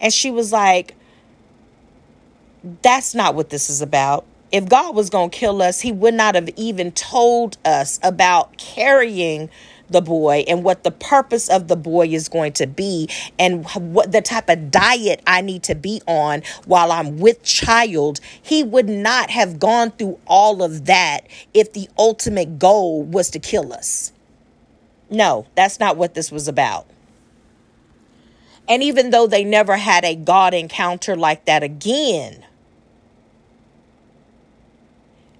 And 0.00 0.12
she 0.12 0.30
was 0.30 0.52
like, 0.52 0.94
That's 2.82 3.14
not 3.14 3.34
what 3.34 3.50
this 3.50 3.68
is 3.68 3.82
about. 3.82 4.24
If 4.52 4.68
God 4.68 4.94
was 4.94 5.10
going 5.10 5.30
to 5.30 5.36
kill 5.36 5.62
us, 5.62 5.80
he 5.80 5.92
would 5.92 6.14
not 6.14 6.34
have 6.34 6.50
even 6.56 6.92
told 6.92 7.56
us 7.64 7.98
about 8.02 8.56
carrying 8.58 9.48
the 9.88 10.00
boy 10.00 10.44
and 10.46 10.64
what 10.64 10.84
the 10.84 10.90
purpose 10.90 11.48
of 11.48 11.68
the 11.68 11.76
boy 11.76 12.06
is 12.08 12.28
going 12.28 12.52
to 12.54 12.66
be 12.66 13.08
and 13.38 13.66
what 13.92 14.12
the 14.12 14.22
type 14.22 14.48
of 14.48 14.70
diet 14.70 15.22
I 15.26 15.40
need 15.40 15.62
to 15.64 15.74
be 15.74 16.02
on 16.06 16.42
while 16.66 16.92
I'm 16.92 17.18
with 17.18 17.42
child. 17.42 18.20
He 18.40 18.62
would 18.62 18.88
not 18.88 19.30
have 19.30 19.58
gone 19.58 19.90
through 19.92 20.18
all 20.26 20.62
of 20.62 20.86
that 20.86 21.26
if 21.52 21.72
the 21.72 21.88
ultimate 21.98 22.58
goal 22.58 23.02
was 23.02 23.30
to 23.30 23.38
kill 23.38 23.72
us. 23.72 24.12
No, 25.10 25.46
that's 25.54 25.80
not 25.80 25.96
what 25.96 26.14
this 26.14 26.32
was 26.32 26.48
about. 26.48 26.86
And 28.68 28.82
even 28.82 29.10
though 29.10 29.26
they 29.26 29.44
never 29.44 29.76
had 29.76 30.04
a 30.04 30.14
God 30.14 30.54
encounter 30.54 31.16
like 31.16 31.44
that 31.46 31.62
again, 31.62 32.44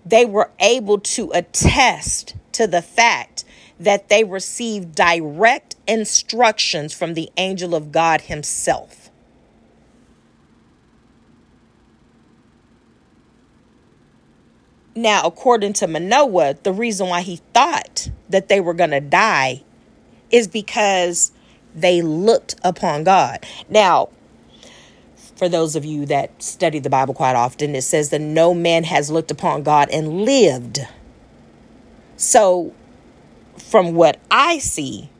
they 0.04 0.24
were 0.24 0.50
able 0.60 0.98
to 0.98 1.30
attest 1.32 2.34
to 2.52 2.66
the 2.66 2.82
fact 2.82 3.44
that 3.78 4.08
they 4.08 4.24
received 4.24 4.94
direct 4.94 5.76
instructions 5.86 6.92
from 6.92 7.14
the 7.14 7.30
angel 7.36 7.74
of 7.74 7.92
God 7.92 8.22
himself. 8.22 9.10
Now, 14.94 15.22
according 15.24 15.72
to 15.74 15.86
Manoah, 15.86 16.54
the 16.62 16.72
reason 16.72 17.08
why 17.08 17.22
he 17.22 17.36
thought 17.54 18.10
that 18.28 18.48
they 18.48 18.60
were 18.60 18.74
going 18.74 18.90
to 18.90 19.00
die 19.00 19.62
is 20.30 20.46
because 20.48 21.32
they 21.74 22.02
looked 22.02 22.56
upon 22.62 23.04
God. 23.04 23.44
Now, 23.70 24.10
for 25.42 25.48
those 25.48 25.74
of 25.74 25.84
you 25.84 26.06
that 26.06 26.40
study 26.40 26.78
the 26.78 26.88
Bible 26.88 27.14
quite 27.14 27.34
often, 27.34 27.74
it 27.74 27.82
says 27.82 28.10
that 28.10 28.20
no 28.20 28.54
man 28.54 28.84
has 28.84 29.10
looked 29.10 29.32
upon 29.32 29.64
God 29.64 29.88
and 29.90 30.20
lived. 30.20 30.78
So 32.16 32.72
from 33.58 33.94
what 33.94 34.20
I 34.30 34.58
see, 34.58 35.10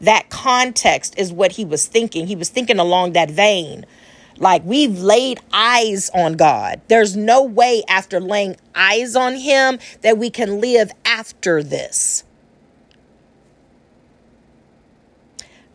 that 0.00 0.30
context 0.30 1.14
is 1.18 1.30
what 1.30 1.52
he 1.52 1.66
was 1.66 1.86
thinking. 1.86 2.26
He 2.26 2.36
was 2.36 2.48
thinking 2.48 2.78
along 2.78 3.12
that 3.12 3.30
vein. 3.30 3.84
Like 4.38 4.64
we've 4.64 4.98
laid 4.98 5.40
eyes 5.52 6.08
on 6.14 6.38
God. 6.38 6.80
There's 6.88 7.14
no 7.14 7.44
way 7.44 7.82
after 7.86 8.18
laying 8.18 8.56
eyes 8.74 9.14
on 9.14 9.34
him 9.34 9.78
that 10.00 10.16
we 10.16 10.30
can 10.30 10.62
live 10.62 10.90
after 11.04 11.62
this. 11.62 12.24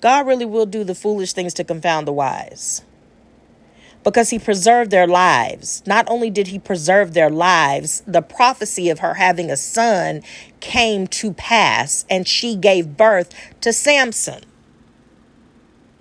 God 0.02 0.26
really 0.26 0.46
will 0.46 0.66
do 0.66 0.84
the 0.84 0.96
foolish 0.96 1.34
things 1.34 1.54
to 1.54 1.64
confound 1.64 2.08
the 2.08 2.14
wise 2.14 2.82
because 4.06 4.30
he 4.30 4.38
preserved 4.38 4.92
their 4.92 5.08
lives. 5.08 5.82
Not 5.88 6.08
only 6.08 6.30
did 6.30 6.48
he 6.48 6.60
preserve 6.60 7.14
their 7.14 7.30
lives, 7.30 8.04
the 8.06 8.22
prophecy 8.22 8.90
of 8.90 9.00
her 9.00 9.16
having 9.16 9.50
a 9.50 9.58
son 9.58 10.22
came 10.60 11.08
to 11.08 11.34
pass, 11.34 12.06
and 12.08 12.28
she 12.28 12.56
gave 12.56 12.96
birth 12.96 13.34
to 13.62 13.74
Samson. 13.74 14.44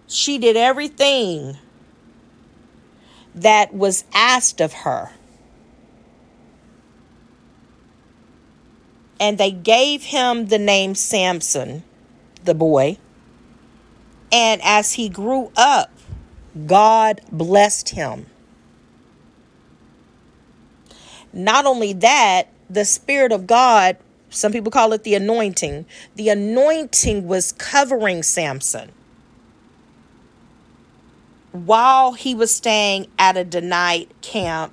She 0.07 0.39
did 0.39 0.55
everything 0.55 1.57
that 3.35 3.73
was 3.73 4.05
asked 4.13 4.61
of 4.61 4.75
her. 4.75 5.11
And 9.19 9.39
they 9.39 9.51
gave 9.51 10.05
him 10.05 10.49
the 10.49 10.59
name 10.59 10.95
Samson, 10.95 11.83
the 12.45 12.55
boy. 12.55 12.99
And 14.31 14.61
as 14.63 14.93
he 14.93 15.09
grew 15.09 15.51
up, 15.57 15.91
God 16.67 17.21
blessed 17.33 17.91
him. 17.91 18.27
Not 21.33 21.67
only 21.67 21.93
that, 21.95 22.49
the 22.71 22.85
Spirit 22.85 23.33
of 23.33 23.47
God, 23.47 23.97
some 24.31 24.53
people 24.53 24.71
call 24.71 24.93
it 24.93 25.03
the 25.03 25.15
anointing, 25.15 25.85
the 26.15 26.29
anointing 26.29 27.27
was 27.27 27.53
covering 27.53 28.23
Samson 28.23 28.93
while 31.55 32.15
he 32.15 32.35
was 32.35 32.53
staying 32.53 33.07
at 33.17 33.37
a 33.37 33.45
Danite 33.45 34.11
camp 34.23 34.73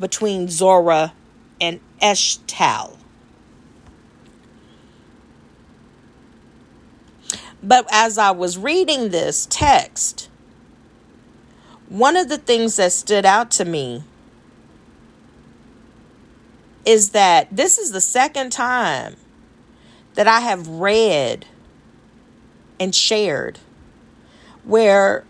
between 0.00 0.48
Zorah 0.48 1.12
and 1.60 1.80
Eshtal. 2.00 2.96
But 7.62 7.86
as 7.90 8.16
I 8.16 8.30
was 8.30 8.56
reading 8.56 9.10
this 9.10 9.46
text, 9.50 10.30
one 11.88 12.16
of 12.16 12.28
the 12.28 12.38
things 12.38 12.76
that 12.76 12.92
stood 12.92 13.24
out 13.24 13.50
to 13.52 13.64
me 13.64 14.02
is 16.84 17.10
that 17.10 17.48
this 17.54 17.78
is 17.78 17.92
the 17.92 18.00
second 18.00 18.50
time 18.50 19.16
that 20.14 20.26
I 20.26 20.40
have 20.40 20.66
read 20.68 21.46
and 22.78 22.94
shared 22.94 23.58
where 24.64 25.24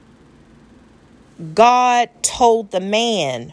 God 1.55 2.09
told 2.23 2.71
the 2.71 2.81
man 2.81 3.53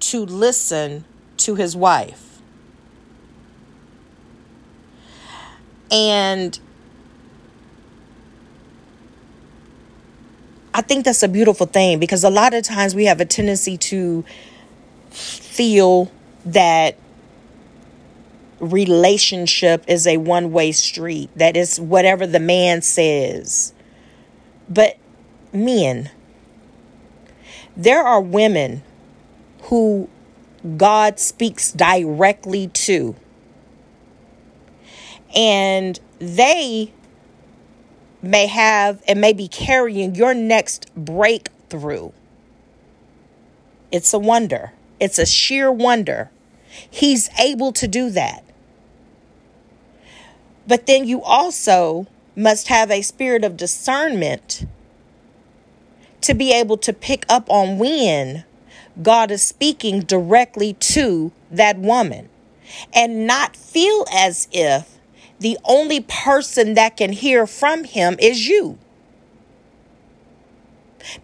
to 0.00 0.24
listen 0.24 1.04
to 1.38 1.54
his 1.54 1.74
wife. 1.76 2.40
And 5.90 6.58
I 10.78 10.80
think 10.80 11.04
that's 11.04 11.24
a 11.24 11.28
beautiful 11.28 11.66
thing 11.66 11.98
because 11.98 12.22
a 12.22 12.30
lot 12.30 12.54
of 12.54 12.62
times 12.62 12.94
we 12.94 13.06
have 13.06 13.20
a 13.20 13.24
tendency 13.24 13.76
to 13.78 14.24
feel 15.10 16.08
that 16.44 16.96
relationship 18.60 19.82
is 19.88 20.06
a 20.06 20.18
one 20.18 20.52
way 20.52 20.70
street, 20.70 21.30
that 21.34 21.56
is 21.56 21.80
whatever 21.80 22.28
the 22.28 22.38
man 22.38 22.82
says. 22.82 23.72
But 24.68 24.98
men, 25.52 26.12
there 27.76 28.04
are 28.04 28.20
women 28.20 28.84
who 29.62 30.08
God 30.76 31.18
speaks 31.18 31.72
directly 31.72 32.68
to, 32.68 33.16
and 35.34 35.98
they 36.20 36.92
may 38.22 38.46
have 38.46 39.02
and 39.06 39.20
may 39.20 39.32
be 39.32 39.48
carrying 39.48 40.14
your 40.14 40.34
next 40.34 40.92
breakthrough. 40.94 42.10
It's 43.90 44.12
a 44.12 44.18
wonder. 44.18 44.72
It's 45.00 45.18
a 45.18 45.26
sheer 45.26 45.70
wonder. 45.70 46.30
He's 46.90 47.30
able 47.38 47.72
to 47.72 47.88
do 47.88 48.10
that. 48.10 48.44
But 50.66 50.86
then 50.86 51.06
you 51.06 51.22
also 51.22 52.06
must 52.36 52.68
have 52.68 52.90
a 52.90 53.02
spirit 53.02 53.44
of 53.44 53.56
discernment 53.56 54.66
to 56.20 56.34
be 56.34 56.52
able 56.52 56.76
to 56.78 56.92
pick 56.92 57.24
up 57.28 57.48
on 57.48 57.78
when 57.78 58.44
God 59.02 59.30
is 59.30 59.42
speaking 59.42 60.00
directly 60.00 60.74
to 60.74 61.32
that 61.50 61.78
woman 61.78 62.28
and 62.92 63.26
not 63.26 63.56
feel 63.56 64.04
as 64.12 64.48
if 64.52 64.97
the 65.40 65.58
only 65.64 66.00
person 66.00 66.74
that 66.74 66.96
can 66.96 67.12
hear 67.12 67.46
from 67.46 67.84
him 67.84 68.16
is 68.18 68.48
you. 68.48 68.78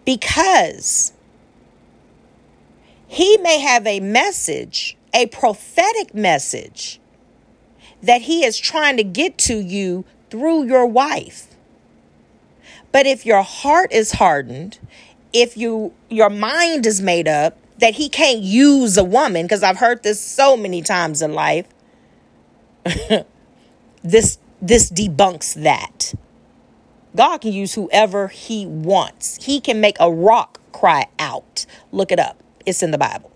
Because 0.05 1.13
he 3.07 3.37
may 3.37 3.59
have 3.59 3.85
a 3.85 3.99
message, 3.99 4.97
a 5.13 5.27
prophetic 5.27 6.13
message 6.13 6.99
that 8.01 8.23
he 8.23 8.43
is 8.43 8.57
trying 8.57 8.97
to 8.97 9.03
get 9.03 9.37
to 9.37 9.59
you 9.59 10.05
through 10.29 10.63
your 10.63 10.85
wife. 10.85 11.47
But 12.91 13.05
if 13.05 13.25
your 13.25 13.41
heart 13.41 13.91
is 13.91 14.13
hardened, 14.13 14.79
if 15.33 15.57
you 15.57 15.93
your 16.09 16.29
mind 16.29 16.85
is 16.85 17.01
made 17.01 17.27
up 17.27 17.57
that 17.79 17.95
he 17.95 18.07
can't 18.07 18.39
use 18.39 18.97
a 18.97 19.03
woman 19.03 19.45
because 19.45 19.63
I've 19.63 19.77
heard 19.77 20.01
this 20.01 20.21
so 20.21 20.55
many 20.55 20.81
times 20.81 21.21
in 21.21 21.33
life, 21.33 21.67
this 24.05 24.37
this 24.61 24.91
debunks 24.91 25.61
that. 25.63 26.13
God 27.15 27.39
can 27.39 27.53
use 27.53 27.75
whoever 27.75 28.27
he 28.27 28.65
wants. 28.65 29.43
He 29.43 29.59
can 29.59 29.79
make 29.79 29.95
a 29.99 30.11
rock 30.11 30.59
cry 30.71 31.07
out. 31.17 31.65
Look 31.91 32.11
it 32.11 32.19
up. 32.19 32.41
It's 32.65 32.83
in 32.83 32.91
the 32.91 32.97
Bible. 32.97 33.31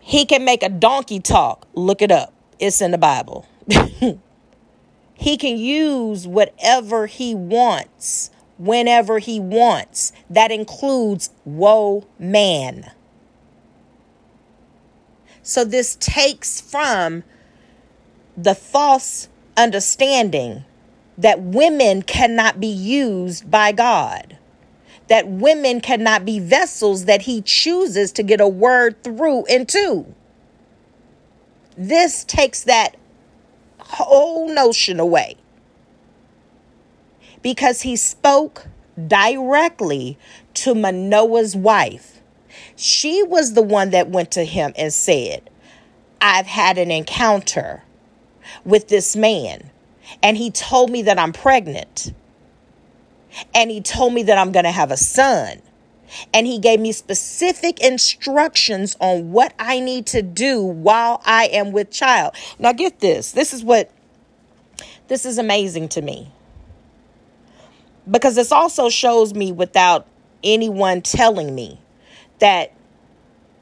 He 0.00 0.26
can 0.26 0.44
make 0.44 0.62
a 0.62 0.68
donkey 0.68 1.18
talk. 1.18 1.66
Look 1.74 2.02
it 2.02 2.10
up. 2.10 2.32
It's 2.58 2.80
in 2.80 2.90
the 2.90 2.98
Bible. 2.98 3.48
he 5.14 5.36
can 5.36 5.56
use 5.56 6.28
whatever 6.28 7.06
he 7.06 7.34
wants 7.34 8.30
whenever 8.58 9.18
he 9.18 9.40
wants. 9.40 10.12
That 10.30 10.52
includes 10.52 11.30
woe 11.44 12.06
man. 12.18 12.92
So 15.42 15.64
this 15.64 15.96
takes 16.00 16.60
from 16.60 17.24
the 18.36 18.54
false 18.54 19.28
understanding 19.56 20.64
that 21.18 21.40
women 21.40 22.02
cannot 22.02 22.60
be 22.60 22.66
used 22.66 23.50
by 23.50 23.72
God, 23.72 24.36
that 25.08 25.28
women 25.28 25.80
cannot 25.80 26.24
be 26.24 26.40
vessels 26.40 27.04
that 27.04 27.22
He 27.22 27.40
chooses 27.40 28.10
to 28.12 28.22
get 28.22 28.40
a 28.40 28.48
word 28.48 29.02
through 29.04 29.44
into. 29.46 30.06
This 31.76 32.24
takes 32.24 32.64
that 32.64 32.96
whole 33.78 34.48
notion 34.48 34.98
away 34.98 35.36
because 37.42 37.82
He 37.82 37.94
spoke 37.96 38.66
directly 39.06 40.18
to 40.54 40.74
Manoah's 40.74 41.56
wife. 41.56 42.20
She 42.76 43.22
was 43.22 43.54
the 43.54 43.62
one 43.62 43.90
that 43.90 44.08
went 44.08 44.30
to 44.32 44.44
him 44.44 44.72
and 44.76 44.92
said, 44.92 45.48
I've 46.20 46.46
had 46.46 46.78
an 46.78 46.90
encounter 46.90 47.83
with 48.64 48.88
this 48.88 49.16
man. 49.16 49.70
And 50.22 50.36
he 50.36 50.50
told 50.50 50.90
me 50.90 51.02
that 51.02 51.18
I'm 51.18 51.32
pregnant. 51.32 52.12
And 53.54 53.70
he 53.70 53.80
told 53.80 54.12
me 54.12 54.22
that 54.24 54.38
I'm 54.38 54.52
going 54.52 54.64
to 54.64 54.70
have 54.70 54.90
a 54.90 54.96
son. 54.96 55.60
And 56.32 56.46
he 56.46 56.58
gave 56.58 56.80
me 56.80 56.92
specific 56.92 57.80
instructions 57.80 58.96
on 59.00 59.32
what 59.32 59.52
I 59.58 59.80
need 59.80 60.06
to 60.06 60.22
do 60.22 60.62
while 60.62 61.20
I 61.24 61.46
am 61.46 61.72
with 61.72 61.90
child. 61.90 62.34
Now, 62.58 62.72
get 62.72 63.00
this. 63.00 63.32
This 63.32 63.52
is 63.52 63.64
what, 63.64 63.90
this 65.08 65.24
is 65.24 65.38
amazing 65.38 65.88
to 65.90 66.02
me. 66.02 66.30
Because 68.08 68.36
this 68.36 68.52
also 68.52 68.90
shows 68.90 69.34
me 69.34 69.50
without 69.50 70.06
anyone 70.44 71.00
telling 71.00 71.54
me 71.54 71.80
that 72.38 72.72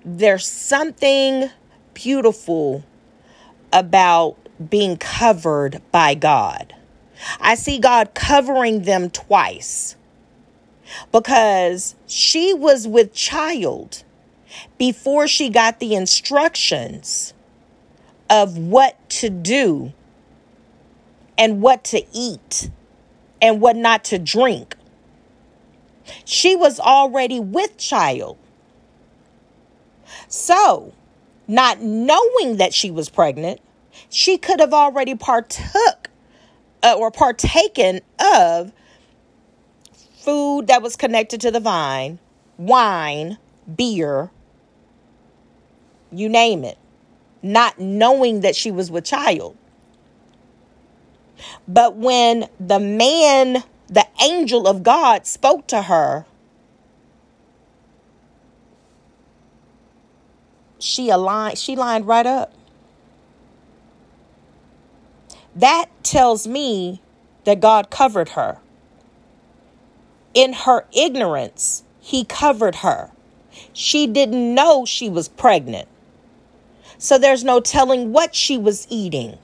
there's 0.05 0.47
something 0.47 1.49
beautiful 1.95 2.85
about 3.73 4.37
being 4.71 4.97
covered 4.97 5.83
by 5.91 6.15
God. 6.15 6.75
I 7.41 7.55
see 7.55 7.79
God 7.79 8.15
covering 8.15 8.83
them 8.83 9.11
twice 9.11 9.97
because 11.11 11.95
she 12.07 12.53
was 12.53 12.87
with 12.87 13.13
child 13.13 14.05
before 14.79 15.27
she 15.27 15.49
got 15.49 15.81
the 15.81 15.95
instructions 15.95 17.33
of 18.29 18.59
what 18.59 19.09
to 19.09 19.31
do 19.31 19.93
and 21.39 21.63
what 21.63 21.85
to 21.85 22.05
eat 22.13 22.71
and 23.41 23.61
what 23.61 23.77
not 23.77 24.05
to 24.05 24.19
drink. 24.19 24.77
She 26.25 26.57
was 26.57 26.81
already 26.81 27.41
with 27.41 27.77
child. 27.79 28.37
So, 30.29 30.93
not 31.47 31.81
knowing 31.81 32.57
that 32.57 32.75
she 32.75 32.91
was 32.91 33.09
pregnant, 33.09 33.61
she 34.13 34.37
could 34.37 34.61
have 34.61 34.75
already 34.75 35.15
partook 35.15 36.11
uh, 36.83 36.95
or 36.99 37.11
partaken 37.11 38.01
of 38.21 38.71
food 40.19 40.67
that 40.67 40.83
was 40.83 40.97
connected 40.97 41.41
to 41.41 41.51
the 41.51 41.61
vine, 41.61 42.19
wine, 42.59 43.39
beer, 43.75 44.31
you 46.13 46.29
name 46.29 46.63
it, 46.63 46.77
not 47.43 47.79
knowing 47.79 48.41
that 48.43 48.55
she 48.55 48.71
was 48.71 48.91
with 48.91 49.05
child. 49.05 49.57
But 51.67 51.97
when 51.97 52.49
the 52.61 52.79
man, 52.79 53.65
the 53.89 54.07
angel 54.23 54.69
of 54.69 54.83
God, 54.83 55.27
spoke 55.27 55.67
to 55.69 55.83
her, 55.83 56.27
she 60.79 61.09
aligned, 61.09 61.57
she 61.57 61.77
lined 61.77 62.07
right 62.07 62.27
up. 62.27 62.53
That 65.55 65.87
tells 66.03 66.47
me 66.47 67.03
that 67.45 67.61
God 67.61 67.91
covered 67.91 68.31
her. 68.31 68.59
In 70.35 70.53
her 70.53 70.87
ignorance, 70.93 71.85
He 72.01 72.25
covered 72.25 72.77
her. 72.77 73.11
She 73.73 74.07
didn't 74.07 74.55
know 74.55 74.87
she 74.87 75.09
was 75.09 75.29
pregnant. 75.29 75.89
So 76.99 77.19
there's 77.19 77.45
no 77.45 77.61
telling 77.61 78.13
what 78.13 78.35
she 78.35 78.57
was 78.57 78.87
eating. 78.89 79.37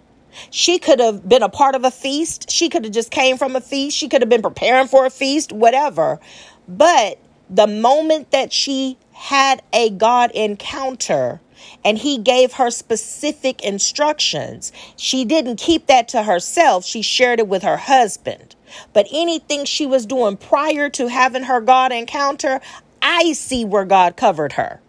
She 0.50 0.78
could 0.78 1.00
have 1.00 1.28
been 1.28 1.42
a 1.42 1.48
part 1.48 1.74
of 1.74 1.84
a 1.84 1.90
feast. 1.90 2.50
She 2.50 2.68
could 2.68 2.84
have 2.84 2.92
just 2.92 3.10
came 3.10 3.36
from 3.36 3.56
a 3.56 3.60
feast. 3.60 3.96
She 3.96 4.08
could 4.08 4.22
have 4.22 4.28
been 4.28 4.42
preparing 4.42 4.86
for 4.86 5.04
a 5.04 5.10
feast, 5.10 5.52
whatever. 5.52 6.20
But 6.68 7.18
the 7.50 7.66
moment 7.66 8.30
that 8.30 8.52
she 8.52 8.96
had 9.12 9.62
a 9.72 9.90
God 9.90 10.30
encounter, 10.32 11.40
and 11.84 11.98
he 11.98 12.18
gave 12.18 12.54
her 12.54 12.70
specific 12.70 13.62
instructions. 13.62 14.72
She 14.96 15.24
didn't 15.24 15.56
keep 15.56 15.86
that 15.86 16.08
to 16.08 16.22
herself, 16.22 16.84
she 16.84 17.02
shared 17.02 17.40
it 17.40 17.48
with 17.48 17.62
her 17.62 17.76
husband. 17.76 18.56
But 18.92 19.06
anything 19.12 19.64
she 19.64 19.86
was 19.86 20.06
doing 20.06 20.36
prior 20.36 20.90
to 20.90 21.08
having 21.08 21.44
her 21.44 21.60
God 21.60 21.92
encounter, 21.92 22.60
I 23.00 23.32
see 23.32 23.64
where 23.64 23.84
God 23.84 24.16
covered 24.16 24.52
her. 24.52 24.80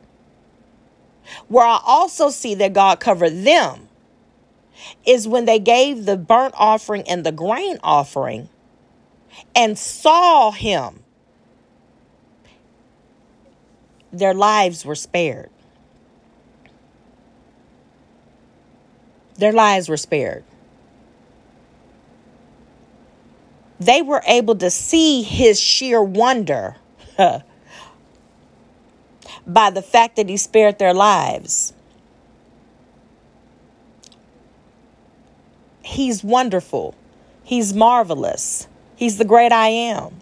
Where 1.48 1.66
I 1.66 1.80
also 1.86 2.30
see 2.30 2.56
that 2.56 2.74
God 2.74 3.00
covered 3.00 3.44
them 3.44 3.88
is 5.06 5.28
when 5.28 5.46
they 5.46 5.60
gave 5.60 6.06
the 6.06 6.18
burnt 6.18 6.54
offering 6.58 7.04
and 7.08 7.26
the 7.26 7.32
grain 7.32 7.80
offering 7.84 8.50
and 9.56 9.78
saw 9.78 10.52
him. 10.52 11.04
Their 14.12 14.34
lives 14.34 14.86
were 14.86 14.96
spared. 14.96 15.50
Their 19.40 19.54
lives 19.54 19.88
were 19.88 19.98
spared. 19.98 20.44
They 23.80 24.02
were 24.02 24.22
able 24.28 24.56
to 24.58 24.70
see 24.70 25.24
his 25.24 25.58
sheer 25.58 26.04
wonder 26.04 26.76
by 29.48 29.70
the 29.70 29.82
fact 29.82 30.18
that 30.18 30.28
he 30.28 30.36
spared 30.36 30.78
their 30.78 30.94
lives. 30.94 31.72
He's 35.82 36.22
wonderful. 36.22 36.94
He's 37.46 37.74
marvelous. 37.74 38.68
He's 38.98 39.18
the 39.18 39.26
great 39.26 39.54
I 39.54 39.70
am. 39.70 40.20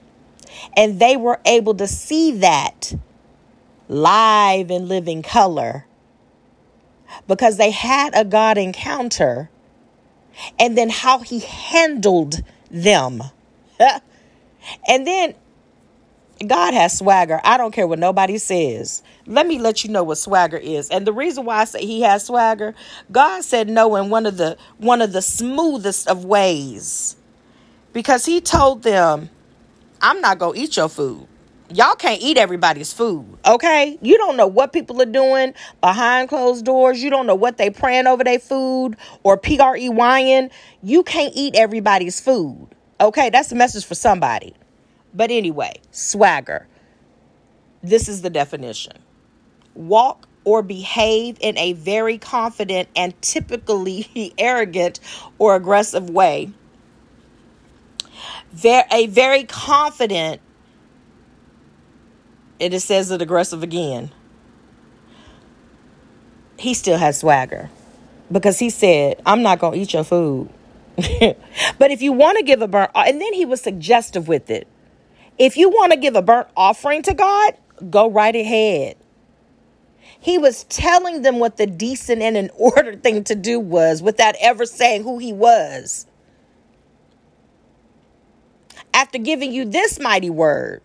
And 0.76 1.00
they 1.00 1.18
were 1.18 1.40
able 1.44 1.74
to 1.74 1.88
see 1.88 2.34
that 2.34 2.94
live 3.90 4.70
in 4.70 4.88
living 4.88 5.24
color 5.24 5.87
because 7.28 7.58
they 7.58 7.72
had 7.72 8.14
a 8.16 8.26
God 8.26 8.58
encounter 8.58 9.50
and 10.60 10.78
then 10.78 10.90
how 10.90 11.20
he 11.20 11.40
handled 11.40 12.42
them. 12.70 13.24
and 14.88 15.08
then 15.08 15.34
God 16.46 16.74
has 16.74 16.98
swagger. 16.98 17.42
I 17.44 17.58
don't 17.58 17.72
care 17.72 17.88
what 17.88 18.00
nobody 18.00 18.38
says. 18.38 19.02
Let 19.26 19.48
me 19.48 19.58
let 19.58 19.84
you 19.84 19.90
know 19.90 20.04
what 20.04 20.18
swagger 20.18 20.58
is. 20.58 20.90
And 20.90 21.06
the 21.06 21.14
reason 21.14 21.46
why 21.46 21.58
I 21.58 21.66
say 21.66 21.86
he 21.86 22.02
has 22.02 22.26
swagger, 22.26 22.76
God 23.12 23.44
said 23.44 23.68
no 23.68 23.96
in 23.96 24.10
one 24.10 24.26
of 24.26 24.38
the 24.38 24.58
one 24.78 25.02
of 25.02 25.14
the 25.14 25.22
smoothest 25.22 26.08
of 26.08 26.26
ways. 26.26 27.16
Because 27.94 28.26
he 28.26 28.42
told 28.42 28.84
them, 28.84 29.30
I'm 30.02 30.22
not 30.22 30.38
going 30.38 30.56
to 30.56 30.62
eat 30.62 30.78
your 30.78 30.90
food 30.90 31.28
y'all 31.74 31.96
can't 31.96 32.22
eat 32.22 32.38
everybody's 32.38 32.94
food, 32.94 33.26
okay? 33.46 33.98
You 34.02 34.18
don't 34.18 34.38
know 34.38 34.48
what 34.48 34.74
people 34.74 35.02
are 35.02 35.06
doing 35.06 35.54
behind 35.82 36.30
closed 36.30 36.66
doors. 36.66 37.02
You 37.02 37.10
don't 37.10 37.28
know 37.28 37.36
what 37.36 37.58
they 37.58 37.70
praying 37.70 38.08
over 38.08 38.24
their 38.24 38.40
food 38.40 38.96
or 39.24 39.38
P 39.38 39.60
R 39.60 39.78
Y 39.78 40.50
You 40.84 41.04
can't 41.04 41.34
eat 41.36 41.56
everybody's 41.56 42.20
food, 42.20 42.68
okay? 43.02 43.30
That's 43.30 43.52
a 43.52 43.56
message 43.56 43.86
for 43.86 43.96
somebody. 43.96 44.54
But 45.14 45.32
anyway, 45.32 45.74
swagger. 45.92 46.68
This 47.84 48.10
is 48.10 48.22
the 48.22 48.30
definition 48.30 48.94
walk 49.78 50.28
or 50.44 50.62
behave 50.64 51.38
in 51.42 51.58
a 51.58 51.74
very 51.74 52.18
confident 52.18 52.90
and 52.96 53.20
typically 53.22 54.34
arrogant 54.38 55.00
or 55.38 55.56
aggressive 55.56 56.10
way. 56.10 56.52
a 58.66 59.08
very 59.08 59.44
confident, 59.44 60.42
and 62.60 62.74
it 62.74 62.80
says 62.82 63.12
it 63.12 63.22
aggressive 63.22 63.64
again. 63.64 64.12
He 66.58 66.74
still 66.74 66.98
has 66.98 67.20
swagger 67.20 67.70
because 68.32 68.60
he 68.60 68.70
said, 68.70 69.22
I'm 69.26 69.42
not 69.42 69.60
going 69.60 69.74
to 69.74 69.80
eat 69.80 69.94
your 69.94 70.04
food. 70.04 70.50
but 70.98 71.92
if 71.92 72.02
you 72.02 72.12
want 72.12 72.38
to 72.40 72.44
give 72.44 72.62
a 72.62 72.68
burnt, 72.68 72.92
and 72.96 73.22
then 73.22 73.34
he 73.34 73.46
was 73.46 73.62
suggestive 73.62 74.28
with 74.28 74.50
it. 74.50 74.68
If 75.38 75.56
you 75.56 75.70
want 75.70 75.94
to 75.94 76.00
give 76.00 76.16
a 76.16 76.24
burnt 76.24 76.48
offering 76.58 77.04
to 77.04 77.14
God, 77.14 77.54
go 77.90 78.10
right 78.10 78.36
ahead. 78.36 78.98
He 80.20 80.40
was 80.40 80.64
telling 80.66 81.22
them 81.22 81.38
what 81.38 81.58
the 81.58 81.68
decent 81.68 82.24
and 82.24 82.36
in 82.36 82.50
order 82.58 82.96
thing 82.96 83.24
to 83.26 83.36
do 83.36 83.60
was 83.60 84.02
without 84.02 84.36
ever 84.42 84.66
saying 84.66 85.04
who 85.04 85.20
he 85.20 85.32
was. 85.32 86.08
After 88.94 89.20
giving 89.20 89.52
you 89.54 89.66
this 89.66 90.00
mighty 90.00 90.32
word, 90.32 90.82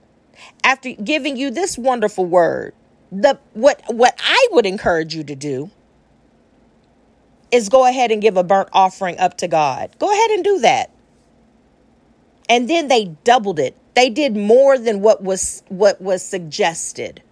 after 0.65 0.93
giving 0.93 1.37
you 1.37 1.51
this 1.51 1.77
wonderful 1.77 2.25
word, 2.27 2.75
the 3.11 3.39
what 3.55 3.83
what 3.89 4.15
I 4.19 4.49
would 4.53 4.67
encourage 4.67 5.15
you 5.15 5.25
to 5.25 5.35
do 5.35 5.71
is 7.51 7.69
go 7.69 7.87
ahead 7.87 8.11
and 8.11 8.23
give 8.23 8.37
a 8.37 8.43
burnt 8.43 8.71
offering 8.73 9.19
up 9.19 9.37
to 9.39 9.49
God. 9.49 9.95
Go 9.99 10.11
ahead 10.11 10.31
and 10.31 10.43
do 10.43 10.59
that. 10.61 10.91
And 12.49 12.69
then 12.69 12.89
they 12.89 13.07
doubled 13.25 13.59
it. 13.59 13.77
They 13.95 14.09
did 14.09 14.37
more 14.37 14.79
than 14.79 15.01
what 15.01 15.23
was 15.23 15.63
what 15.69 16.01
was 16.01 16.23
suggested. 16.23 17.23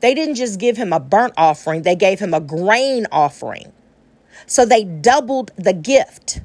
They 0.00 0.14
didn't 0.14 0.34
just 0.36 0.58
give 0.58 0.76
him 0.76 0.92
a 0.92 1.00
burnt 1.00 1.34
offering, 1.36 1.82
they 1.82 1.94
gave 1.94 2.18
him 2.18 2.34
a 2.34 2.40
grain 2.40 3.06
offering. 3.12 3.72
So 4.46 4.64
they 4.64 4.84
doubled 4.84 5.50
the 5.56 5.72
gift. 5.72 6.40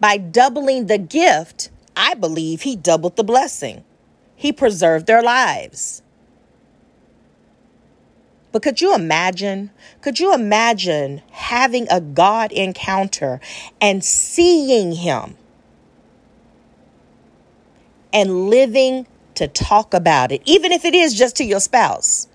By 0.00 0.16
doubling 0.16 0.86
the 0.86 0.98
gift, 0.98 1.70
I 1.96 2.14
believe 2.14 2.62
he 2.62 2.74
doubled 2.76 3.16
the 3.16 3.24
blessing. 3.24 3.84
He 4.42 4.52
preserved 4.52 5.06
their 5.06 5.22
lives. 5.22 6.02
But 8.50 8.60
could 8.60 8.80
you 8.80 8.92
imagine? 8.92 9.70
Could 10.00 10.18
you 10.18 10.34
imagine 10.34 11.22
having 11.30 11.86
a 11.88 12.00
God 12.00 12.50
encounter 12.50 13.40
and 13.80 14.04
seeing 14.04 14.96
Him 14.96 15.36
and 18.12 18.50
living 18.50 19.06
to 19.36 19.46
talk 19.46 19.94
about 19.94 20.32
it, 20.32 20.42
even 20.44 20.72
if 20.72 20.84
it 20.84 20.96
is 20.96 21.14
just 21.14 21.36
to 21.36 21.44
your 21.44 21.60
spouse? 21.60 22.26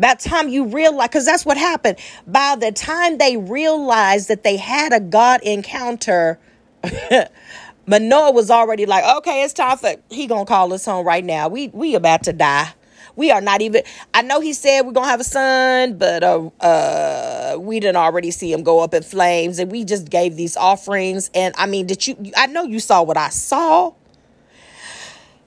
By 0.00 0.14
the 0.14 0.28
time 0.28 0.48
you 0.48 0.64
realize, 0.64 1.10
because 1.10 1.26
that's 1.26 1.46
what 1.46 1.58
happened. 1.58 1.96
By 2.26 2.56
the 2.58 2.72
time 2.72 3.18
they 3.18 3.36
realized 3.36 4.26
that 4.26 4.42
they 4.42 4.56
had 4.56 4.92
a 4.92 4.98
God 4.98 5.42
encounter, 5.44 6.40
Manoah 7.90 8.30
was 8.30 8.52
already 8.52 8.86
like, 8.86 9.04
okay, 9.16 9.42
it's 9.42 9.52
time 9.52 9.76
for 9.76 9.96
he 10.10 10.28
gonna 10.28 10.44
call 10.44 10.72
us 10.72 10.84
home 10.84 11.04
right 11.04 11.24
now. 11.24 11.48
We 11.48 11.68
we 11.68 11.96
about 11.96 12.22
to 12.22 12.32
die. 12.32 12.72
We 13.16 13.32
are 13.32 13.40
not 13.40 13.62
even. 13.62 13.82
I 14.14 14.22
know 14.22 14.40
he 14.40 14.52
said 14.52 14.82
we're 14.82 14.92
gonna 14.92 15.08
have 15.08 15.18
a 15.18 15.24
son, 15.24 15.98
but 15.98 16.22
uh, 16.22 16.50
uh, 16.60 17.56
we 17.58 17.80
didn't 17.80 17.96
already 17.96 18.30
see 18.30 18.52
him 18.52 18.62
go 18.62 18.78
up 18.78 18.94
in 18.94 19.02
flames, 19.02 19.58
and 19.58 19.72
we 19.72 19.84
just 19.84 20.08
gave 20.08 20.36
these 20.36 20.56
offerings. 20.56 21.32
And 21.34 21.52
I 21.58 21.66
mean, 21.66 21.88
did 21.88 22.06
you? 22.06 22.16
I 22.36 22.46
know 22.46 22.62
you 22.62 22.78
saw 22.78 23.02
what 23.02 23.16
I 23.16 23.28
saw. 23.30 23.92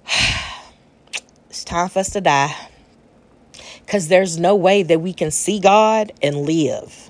it's 1.49 1.63
time 1.63 1.87
for 1.87 1.99
us 1.99 2.09
to 2.09 2.19
die, 2.19 2.53
because 3.85 4.09
there's 4.09 4.37
no 4.37 4.53
way 4.53 4.83
that 4.83 4.99
we 4.99 5.13
can 5.13 5.31
see 5.31 5.61
God 5.61 6.11
and 6.21 6.35
live. 6.39 7.09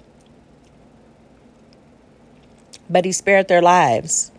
But 2.87 3.03
he 3.03 3.11
spared 3.11 3.47
their 3.47 3.63
lives. 3.63 4.29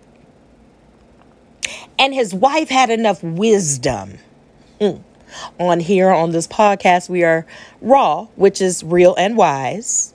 And 1.99 2.13
his 2.13 2.35
wife 2.35 2.69
had 2.69 2.91
enough 2.91 3.23
wisdom. 3.23 4.19
Mm 4.81 5.03
on 5.59 5.81
here 5.81 6.11
on 6.11 6.31
this 6.31 6.47
podcast. 6.47 7.09
We 7.09 7.25
are 7.25 7.47
raw, 7.81 8.25
which 8.37 8.61
is 8.61 8.85
real 8.85 9.15
and 9.17 9.37
wise. 9.37 10.15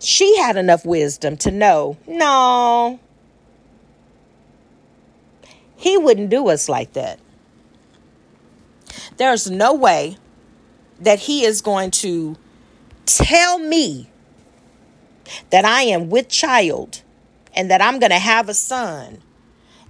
She 0.00 0.36
had 0.38 0.56
enough 0.56 0.84
wisdom 0.84 1.36
to 1.38 1.50
know 1.50 1.96
no, 2.06 3.00
he 5.76 5.96
wouldn't 5.96 6.30
do 6.30 6.48
us 6.48 6.68
like 6.68 6.92
that. 6.92 7.18
There's 9.16 9.50
no 9.50 9.74
way 9.74 10.16
that 11.00 11.20
he 11.20 11.44
is 11.44 11.60
going 11.60 11.90
to 11.92 12.36
tell 13.04 13.58
me 13.58 14.10
that 15.50 15.64
I 15.64 15.82
am 15.82 16.10
with 16.10 16.28
child 16.28 17.02
and 17.54 17.70
that 17.70 17.80
I'm 17.80 17.98
going 17.98 18.10
to 18.10 18.18
have 18.18 18.48
a 18.48 18.54
son 18.54 19.22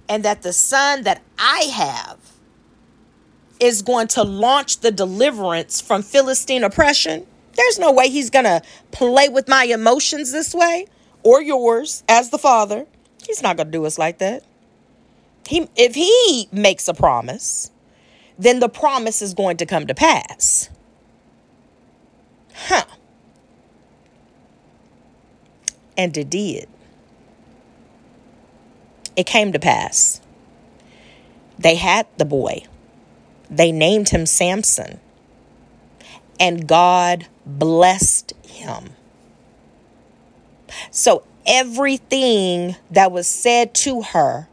and 0.09 0.23
that 0.23 0.41
the 0.41 0.53
son 0.53 1.03
that 1.03 1.21
I 1.37 1.69
have 1.73 2.17
is 3.59 3.81
going 3.81 4.07
to 4.09 4.23
launch 4.23 4.79
the 4.79 4.91
deliverance 4.91 5.81
from 5.81 6.03
Philistine 6.03 6.63
oppression. 6.63 7.25
There's 7.53 7.79
no 7.79 7.91
way 7.91 8.09
he's 8.09 8.29
going 8.29 8.45
to 8.45 8.61
play 8.91 9.29
with 9.29 9.47
my 9.47 9.63
emotions 9.63 10.31
this 10.31 10.53
way 10.53 10.85
or 11.23 11.41
yours 11.41 12.03
as 12.07 12.29
the 12.29 12.37
father. 12.37 12.85
He's 13.25 13.41
not 13.41 13.57
going 13.57 13.67
to 13.67 13.71
do 13.71 13.85
us 13.85 13.97
like 13.97 14.19
that. 14.19 14.43
He 15.47 15.67
if 15.75 15.95
he 15.95 16.49
makes 16.51 16.87
a 16.87 16.93
promise, 16.93 17.71
then 18.37 18.59
the 18.59 18.69
promise 18.69 19.21
is 19.21 19.33
going 19.33 19.57
to 19.57 19.65
come 19.65 19.87
to 19.87 19.95
pass. 19.95 20.69
Huh. 22.53 22.85
And 25.97 26.15
it 26.15 26.29
did. 26.29 26.67
It 29.17 29.25
came 29.25 29.51
to 29.51 29.59
pass. 29.59 30.21
They 31.59 31.75
had 31.75 32.05
the 32.17 32.25
boy. 32.25 32.63
They 33.49 33.71
named 33.71 34.09
him 34.09 34.25
Samson. 34.27 34.99
And 36.39 36.67
God 36.67 37.25
blessed 37.45 38.33
him. 38.47 38.91
So 40.91 41.23
everything 41.47 42.75
that 42.91 43.11
was 43.11 43.27
said 43.27 43.73
to 43.73 44.03
her, 44.03 44.47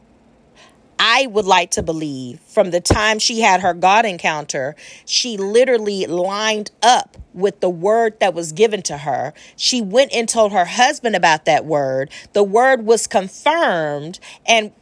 I 1.06 1.26
would 1.26 1.44
like 1.44 1.72
to 1.72 1.82
believe 1.82 2.40
from 2.40 2.70
the 2.70 2.80
time 2.80 3.18
she 3.18 3.42
had 3.42 3.60
her 3.60 3.74
God 3.74 4.06
encounter, 4.06 4.74
she 5.04 5.36
literally 5.36 6.06
lined 6.06 6.70
up 6.82 7.18
with 7.34 7.60
the 7.60 7.68
word 7.68 8.18
that 8.20 8.32
was 8.32 8.52
given 8.52 8.80
to 8.84 8.96
her. 8.96 9.34
She 9.54 9.82
went 9.82 10.14
and 10.14 10.26
told 10.26 10.52
her 10.52 10.64
husband 10.64 11.14
about 11.14 11.44
that 11.44 11.66
word. 11.66 12.10
The 12.32 12.42
word 12.42 12.86
was 12.86 13.06
confirmed 13.06 14.18
and 14.46 14.72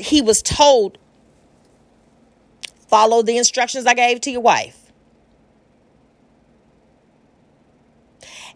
he 0.00 0.22
was 0.22 0.40
told 0.40 0.98
Follow 2.86 3.22
the 3.22 3.36
instructions 3.36 3.86
I 3.86 3.94
gave 3.94 4.20
to 4.20 4.30
your 4.30 4.42
wife. 4.42 4.92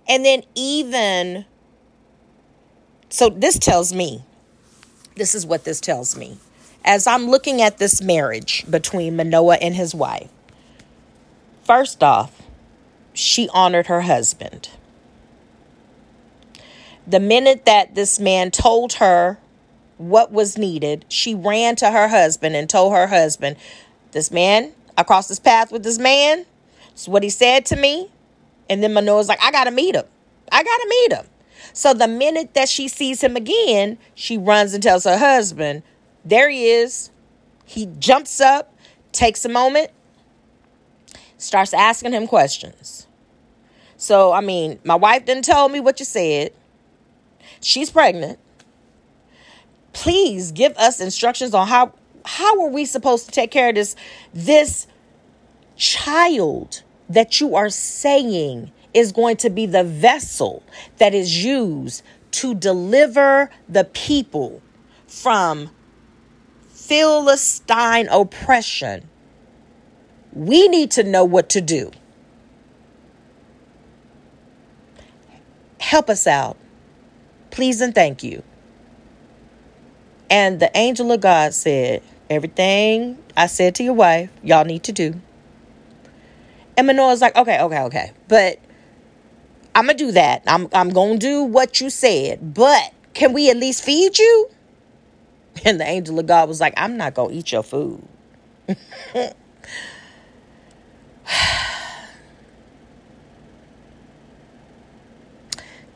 And 0.06 0.24
then, 0.24 0.42
even 0.54 1.46
so, 3.08 3.30
this 3.30 3.58
tells 3.58 3.92
me 3.94 4.22
this 5.16 5.34
is 5.34 5.44
what 5.46 5.64
this 5.64 5.80
tells 5.80 6.16
me. 6.16 6.38
As 6.86 7.08
I'm 7.08 7.26
looking 7.26 7.60
at 7.60 7.78
this 7.78 8.00
marriage 8.00 8.64
between 8.70 9.16
Manoah 9.16 9.56
and 9.56 9.74
his 9.74 9.92
wife, 9.92 10.30
first 11.64 12.00
off, 12.02 12.40
she 13.12 13.48
honored 13.52 13.88
her 13.88 14.02
husband. 14.02 14.70
The 17.04 17.18
minute 17.18 17.64
that 17.64 17.96
this 17.96 18.20
man 18.20 18.52
told 18.52 18.94
her 18.94 19.38
what 19.98 20.30
was 20.30 20.56
needed, 20.56 21.04
she 21.08 21.34
ran 21.34 21.74
to 21.76 21.90
her 21.90 22.06
husband 22.06 22.54
and 22.54 22.70
told 22.70 22.92
her 22.92 23.08
husband, 23.08 23.56
this 24.12 24.30
man, 24.30 24.72
I 24.96 25.02
crossed 25.02 25.28
this 25.28 25.40
path 25.40 25.72
with 25.72 25.82
this 25.82 25.98
man. 25.98 26.46
It's 26.92 27.08
what 27.08 27.24
he 27.24 27.30
said 27.30 27.66
to 27.66 27.76
me. 27.76 28.10
And 28.70 28.82
then 28.82 28.92
Manoah's 28.92 29.28
like, 29.28 29.42
I 29.42 29.50
gotta 29.50 29.70
meet 29.72 29.96
him. 29.96 30.04
I 30.52 30.62
gotta 30.62 30.86
meet 30.88 31.12
him. 31.12 31.26
So 31.72 31.94
the 31.94 32.08
minute 32.08 32.54
that 32.54 32.68
she 32.68 32.86
sees 32.86 33.22
him 33.22 33.36
again, 33.36 33.98
she 34.14 34.38
runs 34.38 34.72
and 34.72 34.82
tells 34.82 35.04
her 35.04 35.18
husband, 35.18 35.82
There 36.26 36.50
he 36.50 36.68
is. 36.70 37.10
He 37.64 37.86
jumps 37.86 38.40
up, 38.40 38.74
takes 39.12 39.44
a 39.44 39.48
moment, 39.48 39.90
starts 41.38 41.72
asking 41.72 42.12
him 42.12 42.26
questions. 42.26 43.06
So, 43.96 44.32
I 44.32 44.40
mean, 44.40 44.80
my 44.84 44.96
wife 44.96 45.24
didn't 45.24 45.44
tell 45.44 45.68
me 45.68 45.78
what 45.78 46.00
you 46.00 46.04
said. 46.04 46.52
She's 47.60 47.90
pregnant. 47.90 48.40
Please 49.92 50.50
give 50.50 50.76
us 50.76 51.00
instructions 51.00 51.54
on 51.54 51.68
how 51.68 51.92
how 52.24 52.60
are 52.60 52.70
we 52.70 52.84
supposed 52.84 53.26
to 53.26 53.30
take 53.30 53.52
care 53.52 53.68
of 53.68 53.76
this 53.76 53.94
this 54.34 54.88
child 55.76 56.82
that 57.08 57.40
you 57.40 57.54
are 57.54 57.70
saying 57.70 58.72
is 58.92 59.12
going 59.12 59.36
to 59.36 59.48
be 59.48 59.64
the 59.64 59.84
vessel 59.84 60.62
that 60.98 61.14
is 61.14 61.44
used 61.44 62.02
to 62.32 62.52
deliver 62.54 63.48
the 63.68 63.84
people 63.84 64.60
from 65.06 65.70
Philistine 66.86 68.08
oppression. 68.08 69.08
We 70.32 70.68
need 70.68 70.90
to 70.92 71.02
know 71.02 71.24
what 71.24 71.48
to 71.50 71.60
do. 71.60 71.90
help 75.86 76.10
us 76.10 76.26
out. 76.26 76.56
Please 77.50 77.80
and 77.80 77.94
thank 77.94 78.22
you. 78.22 78.42
And 80.28 80.58
the 80.58 80.70
angel 80.76 81.12
of 81.12 81.20
God 81.20 81.54
said, 81.54 82.02
Everything 82.28 83.22
I 83.36 83.46
said 83.46 83.76
to 83.76 83.84
your 83.84 83.94
wife, 83.94 84.30
y'all 84.42 84.64
need 84.64 84.82
to 84.84 84.92
do. 84.92 85.14
And 86.76 86.88
Manoah's 86.88 87.20
like, 87.20 87.36
okay, 87.36 87.60
okay, 87.60 87.80
okay. 87.82 88.12
But 88.26 88.58
I'm 89.76 89.86
gonna 89.86 89.96
do 89.96 90.10
that. 90.10 90.42
I'm 90.48 90.66
I'm 90.72 90.90
gonna 90.90 91.18
do 91.18 91.44
what 91.44 91.80
you 91.80 91.88
said. 91.88 92.52
But 92.52 92.92
can 93.14 93.32
we 93.32 93.48
at 93.48 93.56
least 93.56 93.84
feed 93.84 94.18
you? 94.18 94.50
And 95.64 95.80
the 95.80 95.86
angel 95.86 96.18
of 96.18 96.26
God 96.26 96.48
was 96.48 96.60
like, 96.60 96.74
I'm 96.76 96.96
not 96.96 97.14
gonna 97.14 97.32
eat 97.32 97.50
your 97.50 97.62
food. 97.62 98.06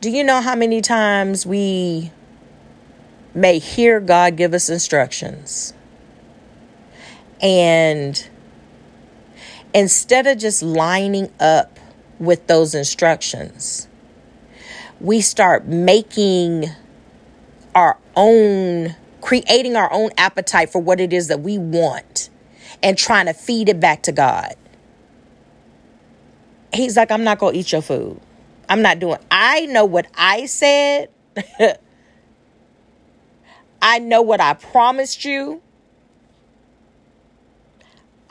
do 0.01 0.09
you 0.09 0.23
know 0.23 0.41
how 0.41 0.55
many 0.55 0.81
times 0.81 1.45
we 1.45 2.11
may 3.33 3.59
hear 3.59 3.99
God 3.99 4.35
give 4.35 4.53
us 4.53 4.67
instructions? 4.69 5.73
And 7.41 8.27
instead 9.73 10.27
of 10.27 10.37
just 10.37 10.61
lining 10.61 11.31
up 11.39 11.79
with 12.19 12.47
those 12.47 12.75
instructions, 12.75 13.87
we 14.99 15.21
start 15.21 15.65
making 15.65 16.65
our 17.73 17.97
own, 18.15 18.95
creating 19.21 19.75
our 19.75 19.91
own 19.91 20.09
appetite 20.17 20.71
for 20.71 20.81
what 20.81 20.99
it 20.99 21.13
is 21.13 21.27
that 21.27 21.41
we 21.41 21.57
want 21.57 22.29
and 22.83 22.97
trying 22.97 23.27
to 23.27 23.33
feed 23.33 23.69
it 23.69 23.79
back 23.79 24.03
to 24.03 24.11
God. 24.11 24.55
He's 26.73 26.97
like, 26.97 27.11
I'm 27.11 27.23
not 27.23 27.39
going 27.39 27.53
to 27.53 27.59
eat 27.59 27.71
your 27.71 27.81
food. 27.81 28.19
I'm 28.69 28.81
not 28.81 28.99
doing. 28.99 29.17
I 29.29 29.65
know 29.67 29.85
what 29.85 30.07
I 30.15 30.45
said. 30.45 31.09
I 33.81 33.99
know 33.99 34.21
what 34.21 34.39
I 34.39 34.53
promised 34.53 35.25
you. 35.25 35.61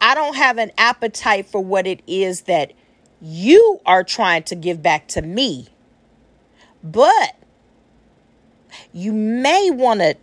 I 0.00 0.14
don't 0.14 0.36
have 0.36 0.56
an 0.58 0.72
appetite 0.78 1.46
for 1.46 1.62
what 1.62 1.86
it 1.86 2.02
is 2.06 2.42
that 2.42 2.72
you 3.20 3.80
are 3.84 4.02
trying 4.02 4.44
to 4.44 4.54
give 4.54 4.82
back 4.82 5.08
to 5.08 5.22
me. 5.22 5.68
But 6.82 7.36
you 8.92 9.12
may 9.12 9.70
want 9.70 10.00
to 10.00 10.16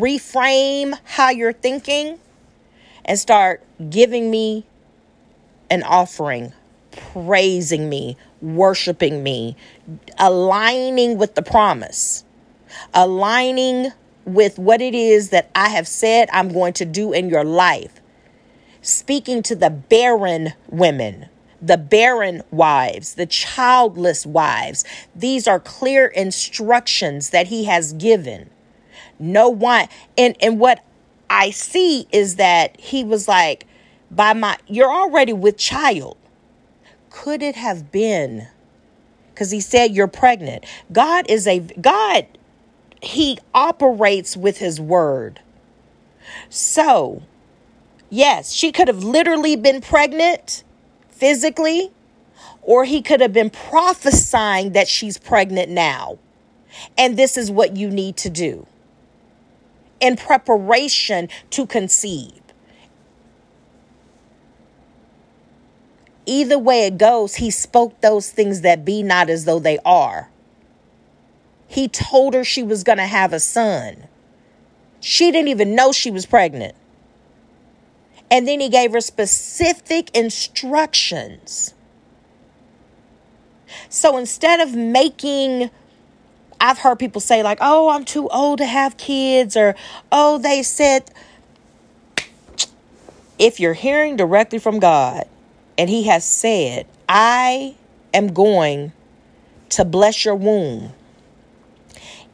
reframe 0.00 0.98
how 1.04 1.30
you're 1.30 1.52
thinking 1.52 2.18
and 3.04 3.18
start 3.18 3.62
giving 3.90 4.30
me 4.30 4.64
an 5.70 5.82
offering, 5.82 6.52
praising 6.90 7.88
me, 7.88 8.16
worshiping 8.40 9.22
me, 9.22 9.56
aligning 10.18 11.18
with 11.18 11.34
the 11.34 11.42
promise, 11.42 12.24
aligning 12.94 13.92
with 14.24 14.58
what 14.58 14.80
it 14.80 14.94
is 14.94 15.30
that 15.30 15.50
I 15.54 15.68
have 15.68 15.88
said 15.88 16.28
I'm 16.32 16.52
going 16.52 16.74
to 16.74 16.84
do 16.84 17.12
in 17.12 17.28
your 17.28 17.44
life 17.44 18.00
speaking 18.82 19.42
to 19.44 19.56
the 19.56 19.70
barren 19.70 20.52
women, 20.68 21.28
the 21.60 21.78
barren 21.78 22.42
wives, 22.50 23.14
the 23.14 23.26
childless 23.26 24.26
wives. 24.26 24.84
These 25.14 25.46
are 25.46 25.60
clear 25.60 26.08
instructions 26.08 27.30
that 27.30 27.46
he 27.46 27.64
has 27.64 27.92
given. 27.94 28.50
No 29.22 29.48
one, 29.48 29.88
and, 30.18 30.36
and 30.40 30.58
what 30.58 30.84
I 31.30 31.50
see 31.50 32.06
is 32.12 32.36
that 32.36 32.78
he 32.80 33.04
was 33.04 33.28
like, 33.28 33.66
by 34.10 34.32
my, 34.34 34.58
you're 34.66 34.92
already 34.92 35.32
with 35.32 35.56
child. 35.56 36.16
Could 37.10 37.42
it 37.42 37.54
have 37.54 37.90
been? 37.90 38.48
Because 39.32 39.50
he 39.50 39.60
said 39.60 39.94
you're 39.94 40.08
pregnant. 40.08 40.64
God 40.92 41.24
is 41.28 41.46
a, 41.46 41.60
God, 41.60 42.26
he 43.00 43.38
operates 43.54 44.36
with 44.36 44.58
his 44.58 44.80
word. 44.80 45.40
So 46.50 47.22
Yes, 48.14 48.52
she 48.52 48.72
could 48.72 48.88
have 48.88 49.02
literally 49.02 49.56
been 49.56 49.80
pregnant 49.80 50.64
physically, 51.08 51.92
or 52.60 52.84
he 52.84 53.00
could 53.00 53.22
have 53.22 53.32
been 53.32 53.48
prophesying 53.48 54.72
that 54.72 54.86
she's 54.86 55.16
pregnant 55.16 55.70
now. 55.70 56.18
And 56.98 57.16
this 57.16 57.38
is 57.38 57.50
what 57.50 57.74
you 57.74 57.88
need 57.88 58.18
to 58.18 58.28
do 58.28 58.66
in 60.02 60.16
preparation 60.16 61.28
to 61.50 61.64
conceive. 61.64 62.40
Either 66.26 66.58
way 66.58 66.86
it 66.86 66.98
goes, 66.98 67.36
he 67.36 67.50
spoke 67.50 68.00
those 68.00 68.30
things 68.30 68.60
that 68.60 68.84
be 68.84 69.02
not 69.02 69.30
as 69.30 69.44
though 69.44 69.58
they 69.58 69.78
are. 69.84 70.28
He 71.68 71.88
told 71.88 72.34
her 72.34 72.44
she 72.44 72.62
was 72.62 72.84
going 72.84 72.98
to 72.98 73.06
have 73.06 73.32
a 73.32 73.40
son. 73.40 74.08
She 75.00 75.30
didn't 75.32 75.48
even 75.48 75.74
know 75.74 75.92
she 75.92 76.10
was 76.10 76.26
pregnant. 76.26 76.74
And 78.30 78.46
then 78.46 78.60
he 78.60 78.68
gave 78.68 78.92
her 78.92 79.00
specific 79.00 80.14
instructions. 80.16 81.74
So 83.88 84.16
instead 84.16 84.60
of 84.60 84.74
making, 84.74 85.70
I've 86.62 86.78
heard 86.78 87.00
people 87.00 87.20
say, 87.20 87.42
like, 87.42 87.58
oh, 87.60 87.88
I'm 87.88 88.04
too 88.04 88.28
old 88.28 88.58
to 88.58 88.66
have 88.66 88.96
kids, 88.96 89.56
or 89.56 89.74
oh, 90.12 90.38
they 90.38 90.62
said, 90.62 91.10
if 93.38 93.58
you're 93.58 93.74
hearing 93.74 94.14
directly 94.14 94.60
from 94.60 94.78
God 94.78 95.24
and 95.76 95.90
He 95.90 96.04
has 96.04 96.24
said, 96.24 96.86
I 97.08 97.74
am 98.14 98.28
going 98.28 98.92
to 99.70 99.84
bless 99.84 100.24
your 100.24 100.36
womb 100.36 100.92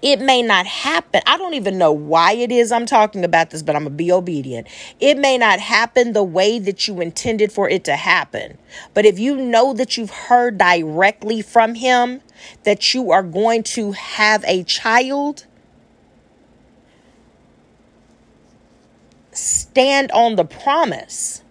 it 0.00 0.20
may 0.20 0.42
not 0.42 0.66
happen. 0.66 1.22
I 1.26 1.36
don't 1.36 1.54
even 1.54 1.76
know 1.76 1.92
why 1.92 2.32
it 2.32 2.52
is 2.52 2.70
I'm 2.70 2.86
talking 2.86 3.24
about 3.24 3.50
this, 3.50 3.62
but 3.62 3.74
I'm 3.74 3.82
going 3.82 3.92
to 3.92 3.96
be 3.96 4.12
obedient. 4.12 4.68
It 5.00 5.18
may 5.18 5.36
not 5.38 5.58
happen 5.58 6.12
the 6.12 6.22
way 6.22 6.58
that 6.60 6.86
you 6.86 7.00
intended 7.00 7.50
for 7.50 7.68
it 7.68 7.84
to 7.84 7.96
happen. 7.96 8.58
But 8.94 9.06
if 9.06 9.18
you 9.18 9.36
know 9.36 9.72
that 9.74 9.96
you've 9.96 10.10
heard 10.10 10.56
directly 10.56 11.42
from 11.42 11.74
Him 11.74 12.20
that 12.62 12.94
you 12.94 13.10
are 13.10 13.24
going 13.24 13.64
to 13.64 13.92
have 13.92 14.44
a 14.44 14.62
child, 14.62 15.46
stand 19.32 20.12
on 20.12 20.36
the 20.36 20.44
promise. 20.44 21.42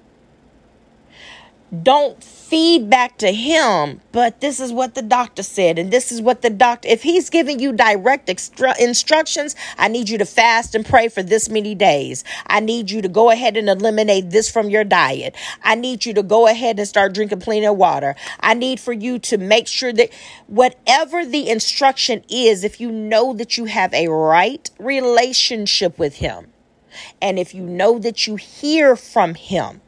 Don't 1.84 2.24
feed 2.48 2.90
back 2.90 3.18
to 3.18 3.32
him, 3.32 4.00
but 4.14 4.40
this 4.40 4.60
is 4.62 4.72
what 4.72 4.96
the 4.96 5.02
doctor 5.02 5.44
said, 5.44 5.78
and 5.78 5.92
this 5.92 6.12
is 6.12 6.22
what 6.22 6.42
the 6.42 6.50
doctor, 6.50 6.88
if 6.88 7.04
he's 7.04 7.30
giving 7.30 7.60
you 7.60 7.74
direct 7.74 8.30
instructions, 8.30 9.56
I 9.78 9.90
need 9.90 10.08
you 10.08 10.18
to 10.18 10.26
fast 10.26 10.74
and 10.74 10.86
pray 10.86 11.10
for 11.10 11.22
this 11.22 11.50
many 11.50 11.76
days. 11.76 12.24
I 12.46 12.62
need 12.62 12.90
you 12.90 13.02
to 13.02 13.10
go 13.10 13.32
ahead 13.32 13.58
and 13.58 13.68
eliminate 13.68 14.30
this 14.30 14.50
from 14.50 14.70
your 14.70 14.86
diet. 14.86 15.36
I 15.62 15.76
need 15.76 16.06
you 16.06 16.14
to 16.14 16.24
go 16.24 16.48
ahead 16.48 16.80
and 16.80 16.88
start 16.88 17.14
drinking 17.14 17.42
plenty 17.42 17.66
of 17.66 17.76
water. 17.76 18.16
I 18.40 18.54
need 18.54 18.80
for 18.80 18.94
you 18.94 19.20
to 19.20 19.38
make 19.38 19.68
sure 19.68 19.92
that 19.92 20.14
whatever 20.48 21.26
the 21.26 21.50
instruction 21.50 22.24
is, 22.30 22.64
if 22.64 22.80
you 22.80 22.92
know 22.92 23.34
that 23.34 23.58
you 23.58 23.66
have 23.66 23.94
a 23.94 24.08
right 24.08 24.70
relationship 24.80 26.00
with 26.00 26.16
him, 26.16 26.48
and 27.22 27.38
if 27.38 27.54
you 27.54 27.64
know 27.64 28.00
that 28.00 28.26
you 28.26 28.38
hear 28.38 28.96
from 28.96 29.36
him, 29.36 29.82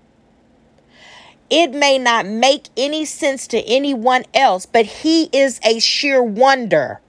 it 1.49 1.71
may 1.71 1.97
not 1.97 2.25
make 2.25 2.67
any 2.77 3.05
sense 3.05 3.47
to 3.47 3.59
anyone 3.65 4.23
else, 4.33 4.65
but 4.65 4.85
He 4.85 5.29
is 5.33 5.59
a 5.63 5.79
sheer 5.79 6.21
wonder. 6.21 7.01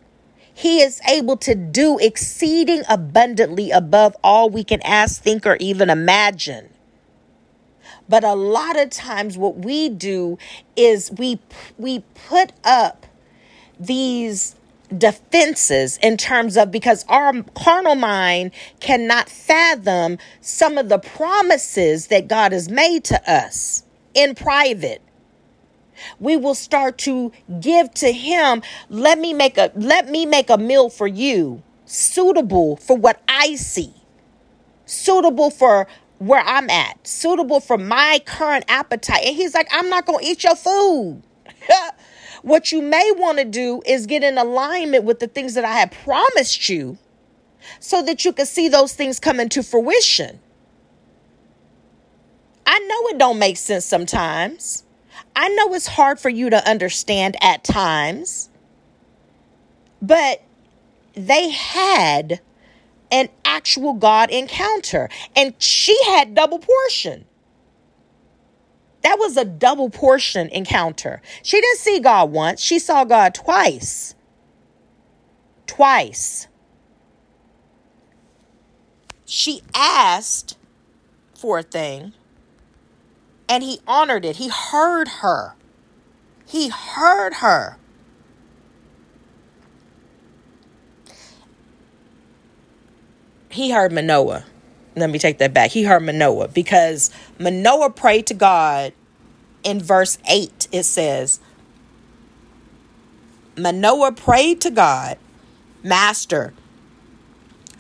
He 0.53 0.83
is 0.83 1.01
able 1.09 1.37
to 1.39 1.55
do 1.55 1.99
exceeding 1.99 2.83
abundantly 2.89 3.71
above 3.71 4.17
all 4.23 4.51
we 4.51 4.65
can 4.65 4.83
ask, 4.83 5.23
think, 5.23 5.47
or 5.47 5.57
even 5.57 5.89
imagine. 5.89 6.69
But 8.09 8.25
a 8.25 8.35
lot 8.35 8.79
of 8.79 8.91
times, 8.91 9.39
what 9.39 9.59
we 9.59 9.89
do 9.89 10.37
is 10.77 11.11
we 11.13 11.39
we 11.79 12.01
put 12.29 12.53
up 12.65 13.07
these 13.79 14.57
defenses 14.97 15.99
in 16.03 16.17
terms 16.17 16.57
of 16.57 16.71
because 16.71 17.05
our 17.09 17.43
carnal 17.55 17.95
mind 17.95 18.51
cannot 18.81 19.29
fathom 19.29 20.19
some 20.41 20.77
of 20.77 20.89
the 20.89 20.99
promises 20.99 22.09
that 22.09 22.27
God 22.27 22.53
has 22.53 22.69
made 22.69 23.05
to 23.05 23.31
us 23.31 23.85
in 24.15 24.35
private. 24.35 25.03
We 26.19 26.37
will 26.37 26.55
start 26.55 26.99
to 26.99 27.33
give 27.61 27.93
to 27.95 28.13
him. 28.13 28.63
Let 28.89 29.19
me 29.19 29.35
make 29.35 29.59
a 29.59 29.71
let 29.75 30.09
me 30.09 30.27
make 30.27 30.51
a 30.51 30.59
meal 30.59 30.89
for 30.89 31.07
you 31.07 31.63
suitable 31.85 32.77
for 32.77 32.97
what 32.97 33.21
i 33.29 33.57
see 33.57 33.93
suitable 34.87 35.51
for 35.51 35.89
where 36.19 36.43
i'm 36.47 36.71
at 36.71 37.05
suitable 37.07 37.61
for 37.61 37.77
my 37.77 38.21
current 38.25 38.65
appetite. 38.69 39.25
And 39.25 39.37
he's 39.37 39.55
like 39.55 39.69
i'm 39.73 39.89
not 39.91 40.07
going 40.07 40.25
to 40.25 40.31
eat 40.31 40.45
your 40.45 40.57
food. 40.57 41.23
What 42.43 42.73
you 42.73 42.81
may 42.81 43.13
want 43.19 43.37
to 43.37 43.45
do 43.45 43.83
is 43.85 44.07
get 44.07 44.25
in 44.25 44.39
alignment 44.39 45.05
with 45.05 45.19
the 45.21 45.27
things 45.27 45.55
that 45.55 45.65
i 45.65 45.73
have 45.75 45.91
promised 45.91 46.71
you 46.71 46.97
so 47.81 48.03
that 48.03 48.25
you 48.25 48.33
can 48.33 48.47
see 48.47 48.69
those 48.69 48.95
things 48.95 49.21
come 49.21 49.41
into 49.41 49.63
fruition 49.63 50.41
I 52.73 52.79
know 52.79 53.09
it 53.09 53.19
don't 53.19 53.41
make 53.41 53.57
sense 53.57 53.85
sometimes. 53.85 54.85
I 55.35 55.49
know 55.49 55.75
it's 55.75 55.89
hard 55.89 56.21
for 56.21 56.29
you 56.29 56.51
to 56.51 56.71
understand 56.71 57.37
at 57.43 57.65
times. 57.65 58.49
But 60.01 60.45
they 61.15 61.51
had 61.51 62.41
an 63.11 63.29
actual 63.45 63.95
God 63.95 64.31
encounter, 64.31 65.11
and 65.35 65.53
she 65.61 66.01
had 66.05 66.37
double 66.37 66.61
portion. 66.61 67.25
That 69.03 69.19
was 69.19 69.37
a 69.37 69.45
double 69.45 69.91
portion 69.91 70.49
encounter. 70.51 71.21
She 71.43 71.61
didn't 71.61 71.79
see 71.79 71.99
God 71.99 72.31
once, 72.31 72.61
she 72.61 72.79
saw 72.79 73.03
God 73.03 73.35
twice. 73.35 74.15
Twice. 75.67 76.47
She 79.25 79.63
asked 79.75 80.57
for 81.35 81.59
a 81.59 81.65
thing, 81.65 82.13
and 83.51 83.65
he 83.65 83.81
honored 83.87 84.25
it. 84.25 84.37
He 84.37 84.49
heard 84.49 85.09
her. 85.09 85.55
He 86.47 86.69
heard 86.69 87.35
her. 87.35 87.77
He 93.51 93.73
heard 93.73 93.91
Manoah. 93.91 94.45
Let 94.95 95.11
me 95.11 95.19
take 95.19 95.39
that 95.39 95.53
back. 95.53 95.73
He 95.73 95.83
heard 95.83 96.05
Manoah 96.05 96.49
because 96.49 97.11
Manoah 97.41 97.91
prayed 97.91 98.29
to 98.29 98.35
God 98.35 98.93
in 99.65 99.81
verse 99.81 100.19
8. 100.29 100.69
It 100.71 100.85
says, 100.85 101.41
Manoah 103.57 104.13
prayed 104.13 104.61
to 104.61 104.71
God, 104.71 105.19
Master, 105.83 106.55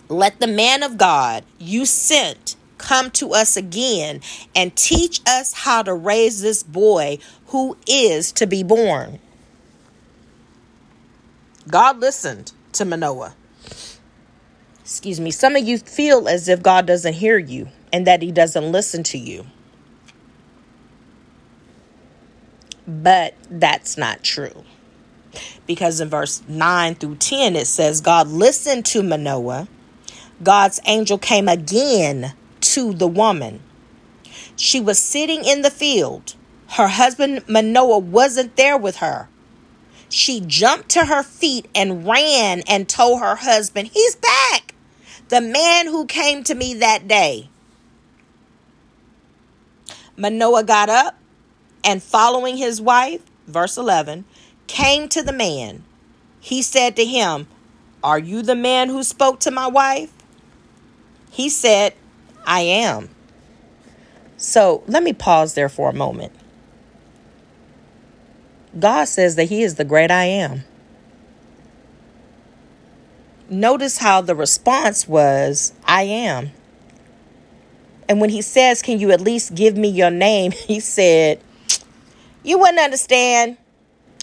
let 0.08 0.40
the 0.40 0.48
man 0.48 0.82
of 0.82 0.98
God 0.98 1.44
you 1.60 1.86
sent 1.86 2.49
come 2.80 3.10
to 3.12 3.32
us 3.32 3.56
again 3.56 4.20
and 4.54 4.74
teach 4.74 5.20
us 5.26 5.52
how 5.52 5.82
to 5.82 5.94
raise 5.94 6.40
this 6.40 6.62
boy 6.62 7.18
who 7.46 7.76
is 7.86 8.32
to 8.32 8.46
be 8.46 8.62
born. 8.62 9.18
God 11.68 11.98
listened 11.98 12.52
to 12.72 12.84
Manoah. 12.84 13.34
Excuse 14.80 15.20
me. 15.20 15.30
Some 15.30 15.54
of 15.54 15.66
you 15.66 15.78
feel 15.78 16.28
as 16.28 16.48
if 16.48 16.62
God 16.62 16.86
doesn't 16.86 17.14
hear 17.14 17.38
you 17.38 17.68
and 17.92 18.06
that 18.06 18.22
he 18.22 18.32
doesn't 18.32 18.72
listen 18.72 19.02
to 19.04 19.18
you. 19.18 19.46
But 22.86 23.34
that's 23.48 23.96
not 23.96 24.24
true. 24.24 24.64
Because 25.66 26.00
in 26.00 26.08
verse 26.08 26.42
9 26.48 26.96
through 26.96 27.16
10, 27.16 27.54
it 27.54 27.68
says, 27.68 28.00
God 28.00 28.26
listened 28.26 28.84
to 28.86 29.02
Manoah. 29.04 29.68
God's 30.42 30.80
angel 30.86 31.18
came 31.18 31.46
again 31.46 32.32
to 32.60 32.92
the 32.92 33.08
woman. 33.08 33.60
She 34.56 34.80
was 34.80 34.98
sitting 34.98 35.44
in 35.44 35.62
the 35.62 35.70
field. 35.70 36.34
Her 36.70 36.88
husband 36.88 37.48
Manoah 37.48 37.98
wasn't 37.98 38.56
there 38.56 38.76
with 38.76 38.96
her. 38.96 39.28
She 40.08 40.40
jumped 40.40 40.88
to 40.90 41.06
her 41.06 41.22
feet 41.22 41.66
and 41.74 42.06
ran 42.06 42.62
and 42.68 42.88
told 42.88 43.20
her 43.20 43.36
husband, 43.36 43.88
He's 43.92 44.16
back. 44.16 44.74
The 45.28 45.40
man 45.40 45.86
who 45.86 46.06
came 46.06 46.42
to 46.44 46.54
me 46.54 46.74
that 46.74 47.06
day. 47.06 47.48
Manoah 50.16 50.64
got 50.64 50.88
up 50.88 51.16
and 51.84 52.02
following 52.02 52.56
his 52.56 52.80
wife, 52.80 53.22
verse 53.46 53.76
11, 53.76 54.24
came 54.66 55.08
to 55.08 55.22
the 55.22 55.32
man. 55.32 55.84
He 56.40 56.62
said 56.62 56.96
to 56.96 57.04
him, 57.04 57.46
Are 58.02 58.18
you 58.18 58.42
the 58.42 58.56
man 58.56 58.88
who 58.88 59.02
spoke 59.02 59.40
to 59.40 59.50
my 59.50 59.68
wife? 59.68 60.12
He 61.30 61.48
said, 61.48 61.94
I 62.46 62.60
am. 62.60 63.10
So 64.36 64.82
let 64.86 65.02
me 65.02 65.12
pause 65.12 65.54
there 65.54 65.68
for 65.68 65.90
a 65.90 65.92
moment. 65.92 66.32
God 68.78 69.04
says 69.04 69.36
that 69.36 69.44
He 69.44 69.62
is 69.62 69.74
the 69.74 69.84
great 69.84 70.10
I 70.10 70.24
am. 70.24 70.64
Notice 73.48 73.98
how 73.98 74.20
the 74.20 74.34
response 74.34 75.08
was, 75.08 75.72
I 75.84 76.04
am. 76.04 76.52
And 78.08 78.20
when 78.20 78.30
He 78.30 78.42
says, 78.42 78.80
Can 78.80 78.98
you 78.98 79.10
at 79.10 79.20
least 79.20 79.54
give 79.54 79.76
me 79.76 79.88
your 79.88 80.10
name? 80.10 80.52
He 80.66 80.80
said, 80.80 81.40
You 82.42 82.58
wouldn't 82.58 82.78
understand. 82.78 83.56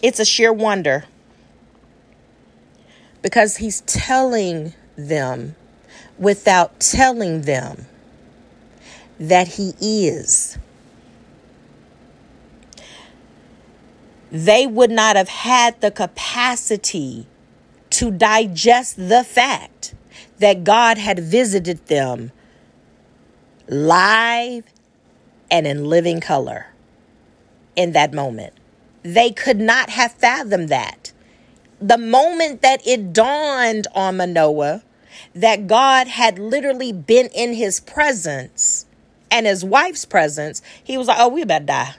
It's 0.02 0.20
a 0.20 0.26
sheer 0.26 0.54
wonder. 0.54 1.06
Because 3.22 3.58
He's 3.58 3.82
telling 3.82 4.74
them 4.98 5.56
without 6.18 6.80
telling 6.80 7.42
them 7.42 7.86
that 9.20 9.48
He 9.50 9.74
is. 9.80 10.58
They 14.32 14.68
would 14.68 14.92
not 14.92 15.16
have 15.16 15.30
had 15.30 15.80
the 15.82 15.92
capacity 15.92 17.28
to 17.92 18.12
digest 18.12 18.98
the 18.98 19.24
fact 19.24 19.96
that 20.40 20.64
God 20.64 20.98
had 20.98 21.20
visited 21.20 21.88
them 21.88 22.32
live 23.68 24.66
and 25.50 25.66
in 25.66 25.86
living 25.86 26.20
color 26.20 26.68
in 27.76 27.94
that 27.94 28.14
moment. 28.14 28.54
They 29.04 29.32
could 29.32 29.60
not 29.60 29.90
have 29.92 30.14
fathomed 30.14 30.70
that. 30.70 31.14
The 31.80 31.98
moment 31.98 32.62
that 32.62 32.86
it 32.86 33.14
dawned 33.14 33.88
on 33.94 34.18
Manoah 34.18 34.84
that 35.34 35.68
God 35.68 36.08
had 36.08 36.40
literally 36.40 36.92
been 36.92 37.28
in 37.28 37.54
his 37.54 37.80
presence 37.80 38.87
and 39.32 39.46
his 39.46 39.64
wife's 39.64 40.06
presence, 40.06 40.62
he 40.84 40.98
was 40.98 41.08
like, 41.08 41.18
oh, 41.20 41.28
we 41.30 41.42
about 41.42 41.60
to 41.60 41.66
die. 41.66 41.96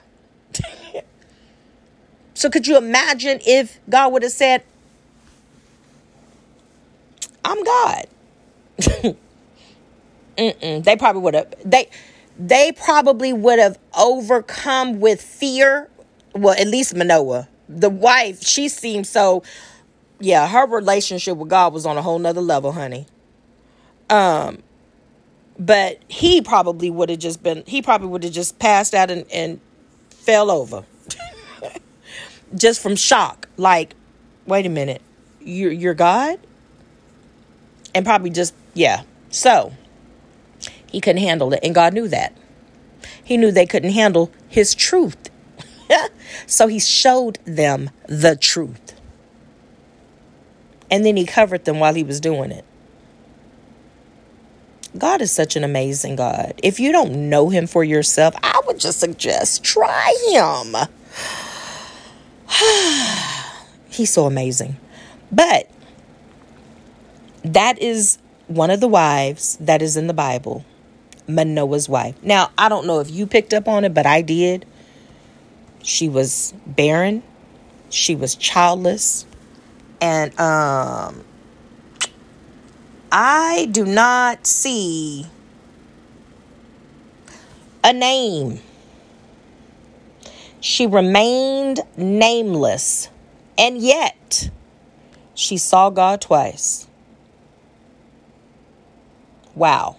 so 2.33 2.49
could 2.49 2.67
you 2.67 2.77
imagine 2.77 3.39
if 3.45 3.79
God 3.89 4.13
would 4.13 4.23
have 4.23 4.31
said, 4.31 4.63
I'm 7.45 7.63
God? 7.63 8.07
they 10.37 10.95
probably 10.97 11.21
would 11.21 11.33
have 11.33 11.53
they 11.65 11.89
they 12.37 12.71
probably 12.71 13.33
would 13.33 13.59
have 13.59 13.77
overcome 13.97 14.99
with 14.99 15.21
fear. 15.21 15.89
Well, 16.33 16.55
at 16.57 16.67
least 16.67 16.95
Manoah. 16.95 17.49
The 17.67 17.89
wife, 17.89 18.41
she 18.41 18.69
seemed 18.69 19.05
so 19.07 19.43
yeah, 20.19 20.47
her 20.47 20.65
relationship 20.67 21.37
with 21.37 21.49
God 21.49 21.73
was 21.73 21.85
on 21.85 21.97
a 21.97 22.01
whole 22.01 22.19
nother 22.19 22.41
level, 22.41 22.71
honey. 22.71 23.07
Um, 24.09 24.59
but 25.59 25.99
he 26.07 26.41
probably 26.41 26.89
would 26.89 27.09
have 27.09 27.19
just 27.19 27.43
been, 27.43 27.63
he 27.67 27.81
probably 27.81 28.07
would 28.07 28.23
have 28.23 28.31
just 28.31 28.57
passed 28.59 28.93
out 28.93 29.11
and, 29.11 29.29
and 29.31 29.59
fell 30.09 30.49
over 30.49 30.85
just 32.55 32.81
from 32.81 32.95
shock. 32.95 33.49
Like, 33.57 33.93
wait 34.47 34.65
a 34.65 34.69
minute, 34.69 35.01
you're, 35.41 35.71
you're 35.71 35.93
God? 35.93 36.39
And 37.93 38.05
probably 38.05 38.29
just, 38.29 38.53
yeah. 38.73 39.03
So 39.29 39.73
he 40.89 41.01
couldn't 41.01 41.21
handle 41.21 41.51
it. 41.53 41.59
And 41.61 41.75
God 41.75 41.93
knew 41.93 42.07
that. 42.07 42.35
He 43.23 43.35
knew 43.35 43.51
they 43.51 43.65
couldn't 43.65 43.91
handle 43.91 44.31
his 44.47 44.73
truth. 44.73 45.29
so 46.47 46.67
he 46.67 46.79
showed 46.79 47.37
them 47.45 47.89
the 48.07 48.37
truth. 48.37 48.93
And 50.89 51.05
then 51.05 51.17
he 51.17 51.25
covered 51.25 51.65
them 51.65 51.79
while 51.79 51.93
he 51.93 52.03
was 52.03 52.19
doing 52.19 52.51
it. 52.51 52.65
God 54.97 55.21
is 55.21 55.31
such 55.31 55.55
an 55.55 55.63
amazing 55.63 56.15
God. 56.15 56.59
If 56.63 56.79
you 56.79 56.91
don't 56.91 57.29
know 57.29 57.49
him 57.49 57.67
for 57.67 57.83
yourself, 57.83 58.33
I 58.41 58.61
would 58.65 58.79
just 58.79 58.99
suggest 58.99 59.63
try 59.63 60.15
him. 60.31 60.75
He's 63.89 64.09
so 64.09 64.25
amazing. 64.25 64.77
But 65.31 65.69
that 67.43 67.79
is 67.79 68.17
one 68.47 68.71
of 68.71 68.79
the 68.79 68.87
wives 68.87 69.57
that 69.57 69.81
is 69.81 69.95
in 69.95 70.07
the 70.07 70.13
Bible, 70.13 70.65
Manoah's 71.27 71.87
wife. 71.87 72.15
Now, 72.23 72.49
I 72.57 72.67
don't 72.67 72.87
know 72.87 72.99
if 72.99 73.11
you 73.11 73.27
picked 73.27 73.53
up 73.53 73.67
on 73.67 73.85
it, 73.85 73.93
but 73.93 74.07
I 74.07 74.21
did. 74.23 74.65
She 75.83 76.09
was 76.09 76.53
barren, 76.65 77.23
she 77.89 78.15
was 78.15 78.35
childless, 78.35 79.25
and 80.01 80.37
um 80.39 81.23
I 83.11 83.67
do 83.71 83.85
not 83.85 84.45
see 84.45 85.25
a 87.83 87.91
name. 87.91 88.59
She 90.61 90.85
remained 90.85 91.79
nameless, 91.97 93.09
and 93.57 93.79
yet 93.79 94.51
she 95.33 95.57
saw 95.57 95.89
God 95.89 96.21
twice. 96.21 96.85
Wow. 99.55 99.97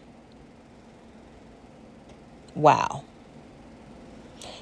Wow. 2.55 3.03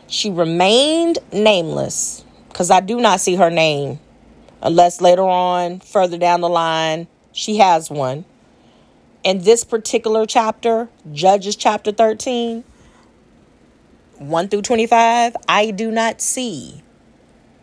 She 0.06 0.30
remained 0.30 1.18
nameless 1.32 2.24
because 2.48 2.70
I 2.70 2.80
do 2.80 2.98
not 2.98 3.20
see 3.20 3.34
her 3.34 3.50
name 3.50 4.00
unless 4.62 5.02
later 5.02 5.22
on, 5.22 5.80
further 5.80 6.16
down 6.16 6.40
the 6.40 6.48
line, 6.48 7.08
she 7.32 7.58
has 7.58 7.90
one 7.90 8.24
in 9.28 9.40
this 9.40 9.62
particular 9.62 10.24
chapter, 10.24 10.88
Judges 11.12 11.54
chapter 11.54 11.92
13, 11.92 12.64
1 14.16 14.48
through 14.48 14.62
25, 14.62 15.36
I 15.46 15.70
do 15.70 15.90
not 15.90 16.22
see 16.22 16.82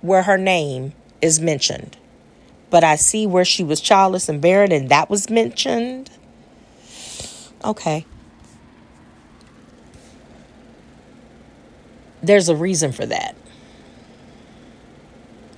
where 0.01 0.22
her 0.24 0.38
name 0.38 0.93
is 1.24 1.39
mentioned. 1.39 1.97
but 2.70 2.84
I 2.84 2.95
see 2.97 3.26
where 3.26 3.45
she 3.45 3.63
was 3.63 3.80
childless 3.80 4.28
and 4.28 4.41
barren, 4.41 4.72
and 4.72 4.89
that 4.89 5.09
was 5.09 5.30
mentioned. 5.30 6.09
Okay. 7.63 8.05
There's 12.22 12.49
a 12.49 12.55
reason 12.55 12.91
for 12.91 13.05
that. 13.05 13.36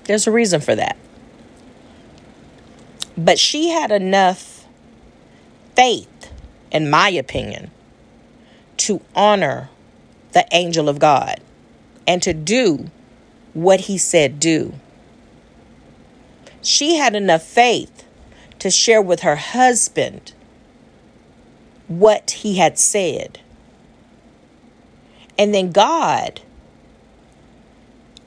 There's 0.03 0.27
a 0.27 0.31
reason 0.31 0.61
for 0.61 0.75
that. 0.75 0.97
But 3.17 3.39
she 3.39 3.69
had 3.69 3.91
enough 3.91 4.56
faith, 5.77 6.33
in 6.71 6.89
my 6.89 7.09
opinion, 7.09 7.69
to 8.77 8.99
honor 9.15 9.69
the 10.31 10.43
angel 10.51 10.89
of 10.89 10.97
God 10.97 11.39
and 12.07 12.19
to 12.23 12.33
do 12.33 12.89
what 13.53 13.81
he 13.81 13.95
said 13.95 14.39
do. 14.39 14.73
She 16.63 16.95
had 16.95 17.15
enough 17.15 17.43
faith 17.43 18.05
to 18.57 18.71
share 18.71 19.03
with 19.03 19.19
her 19.19 19.35
husband 19.35 20.33
what 21.87 22.31
he 22.31 22.57
had 22.57 22.79
said. 22.79 23.39
And 25.37 25.53
then 25.53 25.71
God, 25.71 26.41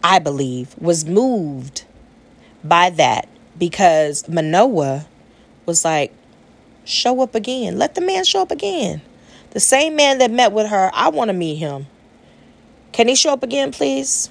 I 0.04 0.20
believe, 0.20 0.76
was 0.78 1.04
moved 1.04 1.82
by 2.62 2.90
that 2.90 3.28
because 3.58 4.28
Manoah 4.28 5.06
was 5.66 5.84
like, 5.84 6.14
show 6.90 7.20
up 7.22 7.34
again. 7.34 7.78
Let 7.78 7.94
the 7.94 8.00
man 8.00 8.24
show 8.24 8.42
up 8.42 8.50
again. 8.50 9.02
The 9.50 9.60
same 9.60 9.96
man 9.96 10.18
that 10.18 10.30
met 10.30 10.52
with 10.52 10.68
her, 10.68 10.90
I 10.94 11.08
want 11.08 11.28
to 11.28 11.32
meet 11.32 11.56
him. 11.56 11.86
Can 12.92 13.08
he 13.08 13.14
show 13.14 13.32
up 13.32 13.42
again, 13.42 13.72
please? 13.72 14.30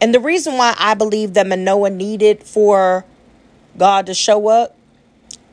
And 0.00 0.14
the 0.14 0.20
reason 0.20 0.56
why 0.56 0.74
I 0.78 0.94
believe 0.94 1.34
that 1.34 1.46
Manoah 1.46 1.90
needed 1.90 2.42
for 2.42 3.04
God 3.76 4.06
to 4.06 4.14
show 4.14 4.48
up 4.48 4.76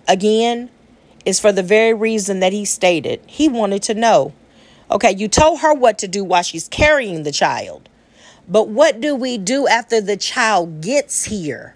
again 0.07 0.69
is 1.25 1.39
for 1.39 1.51
the 1.51 1.63
very 1.63 1.93
reason 1.93 2.39
that 2.39 2.53
he 2.53 2.65
stated. 2.65 3.21
He 3.27 3.47
wanted 3.47 3.83
to 3.83 3.93
know. 3.93 4.33
Okay, 4.91 5.15
you 5.15 5.27
told 5.27 5.59
her 5.59 5.73
what 5.73 5.99
to 5.99 6.07
do 6.07 6.23
while 6.23 6.41
she's 6.41 6.67
carrying 6.67 7.23
the 7.23 7.31
child. 7.31 7.87
But 8.47 8.69
what 8.69 8.99
do 8.99 9.15
we 9.15 9.37
do 9.37 9.67
after 9.67 10.01
the 10.01 10.17
child 10.17 10.81
gets 10.81 11.25
here? 11.25 11.75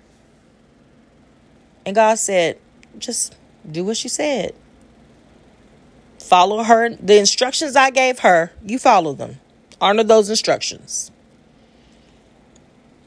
And 1.86 1.96
God 1.96 2.18
said, 2.18 2.58
just 2.98 3.36
do 3.70 3.84
what 3.84 3.98
she 3.98 4.08
said. 4.08 4.54
Follow 6.20 6.64
her. 6.64 6.90
The 6.90 7.20
instructions 7.20 7.76
I 7.76 7.90
gave 7.90 8.20
her, 8.20 8.52
you 8.66 8.80
follow 8.80 9.14
them. 9.14 9.40
Honor 9.82 10.04
those 10.04 10.30
instructions. 10.30 11.12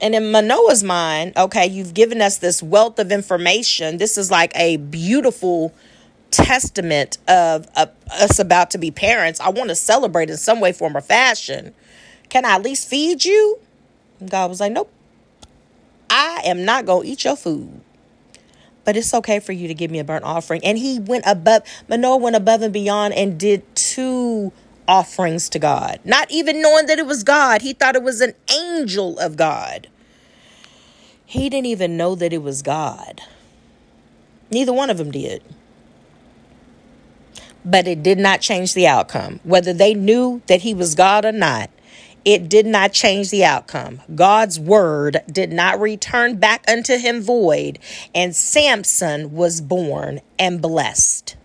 And 0.01 0.15
in 0.15 0.31
Manoah's 0.31 0.85
mind, 0.85 1.33
okay, 1.37 1.67
you've 1.67 1.95
given 1.95 2.21
us 2.21 2.39
this 2.39 2.63
wealth 2.63 2.99
of 2.99 3.11
information. 3.11 3.97
This 3.97 4.19
is 4.19 4.31
like 4.31 4.53
a 4.55 4.77
beautiful 4.77 5.75
testament 6.31 7.17
of 7.27 7.67
uh, 7.77 7.87
us 8.13 8.39
about 8.39 8.71
to 8.73 8.79
be 8.79 8.91
parents. 8.91 9.41
I 9.41 9.49
want 9.49 9.71
to 9.71 9.75
celebrate 9.75 10.29
in 10.29 10.37
some 10.37 10.61
way, 10.61 10.73
form, 10.73 10.97
or 10.97 11.01
fashion. 11.01 11.75
Can 12.29 12.45
I 12.45 12.57
at 12.57 12.63
least 12.63 12.89
feed 12.89 13.25
you? 13.25 13.59
God 14.29 14.51
was 14.51 14.61
like, 14.61 14.73
Nope. 14.73 14.93
I 16.11 16.43
am 16.45 16.65
not 16.65 16.87
going 16.87 17.05
to 17.05 17.09
eat 17.09 17.25
your 17.25 17.37
food. 17.37 17.81
But 18.87 18.97
it's 18.97 19.13
okay 19.13 19.41
for 19.41 19.53
you 19.53 19.69
to 19.69 19.75
give 19.75 19.91
me 19.91 19.99
a 19.99 20.05
burnt 20.05 20.25
offering. 20.25 20.65
And 20.65 20.79
he 20.79 21.01
went 21.01 21.25
above, 21.27 21.65
Manoah 21.89 22.17
went 22.17 22.37
above 22.37 22.63
and 22.63 22.73
beyond 22.73 23.13
and 23.15 23.39
did 23.39 23.63
two 23.75 24.53
offerings 24.89 25.49
to 25.51 25.59
God, 25.59 25.99
not 26.05 26.31
even 26.31 26.63
knowing 26.63 26.87
that 26.87 27.01
it 27.01 27.07
was 27.07 27.25
God. 27.25 27.63
He 27.63 27.73
thought 27.73 27.97
it 27.97 28.03
was 28.05 28.21
an 28.21 28.35
angel 28.49 29.19
of 29.19 29.37
God. 29.37 29.89
He 31.27 31.51
didn't 31.51 31.67
even 31.67 31.97
know 31.97 32.15
that 32.15 32.33
it 32.33 32.43
was 32.43 32.63
God. 32.63 33.21
Neither 34.53 34.73
one 34.73 34.89
of 34.89 34.99
them 34.99 35.11
did. 35.11 35.43
But 37.65 37.89
it 37.89 38.05
did 38.05 38.19
not 38.19 38.41
change 38.41 38.75
the 38.75 38.87
outcome. 38.87 39.41
Whether 39.43 39.73
they 39.73 39.95
knew 39.95 40.41
that 40.47 40.63
he 40.63 40.73
was 40.73 40.95
God 40.95 41.25
or 41.25 41.33
not, 41.33 41.71
it 42.27 42.49
did 42.49 42.67
not 42.67 42.93
change 42.93 43.31
the 43.31 43.45
outcome. 43.45 44.03
God's 44.13 44.59
word 44.59 45.23
did 45.31 45.53
not 45.53 45.81
return 45.81 46.37
back 46.39 46.69
unto 46.69 46.99
him 46.99 47.23
void, 47.23 47.79
and 48.13 48.35
Samson 48.35 49.33
was 49.33 49.61
born 49.61 50.21
and 50.37 50.61
blessed. 50.61 51.37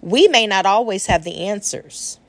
We 0.00 0.28
may 0.28 0.46
not 0.46 0.66
always 0.66 1.06
have 1.06 1.24
the 1.24 1.48
answers. 1.48 2.20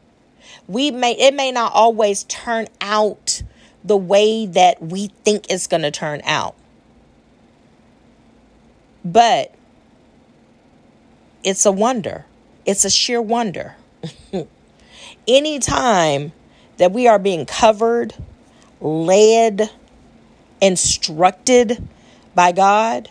We 0.68 0.90
may 0.90 1.12
it 1.12 1.36
may 1.36 1.52
not 1.52 1.74
always 1.74 2.24
turn 2.24 2.70
out 2.82 3.44
the 3.84 3.98
way 3.98 4.48
that 4.48 4.82
we 4.82 5.08
think 5.24 5.46
it's 5.52 5.68
going 5.68 5.84
to 5.84 5.92
turn 5.92 6.22
out. 6.24 6.56
But 9.06 9.54
it's 11.44 11.68
a 11.68 11.72
wonder. 11.72 12.26
It's 12.66 12.84
a 12.84 12.90
sheer 12.90 13.22
wonder. 13.22 13.76
Anytime 15.28 16.32
that 16.78 16.92
we 16.92 17.08
are 17.08 17.20
being 17.20 17.46
covered, 17.46 18.14
led, 18.82 19.70
instructed 20.62 21.88
by 22.36 22.52
God, 22.52 23.10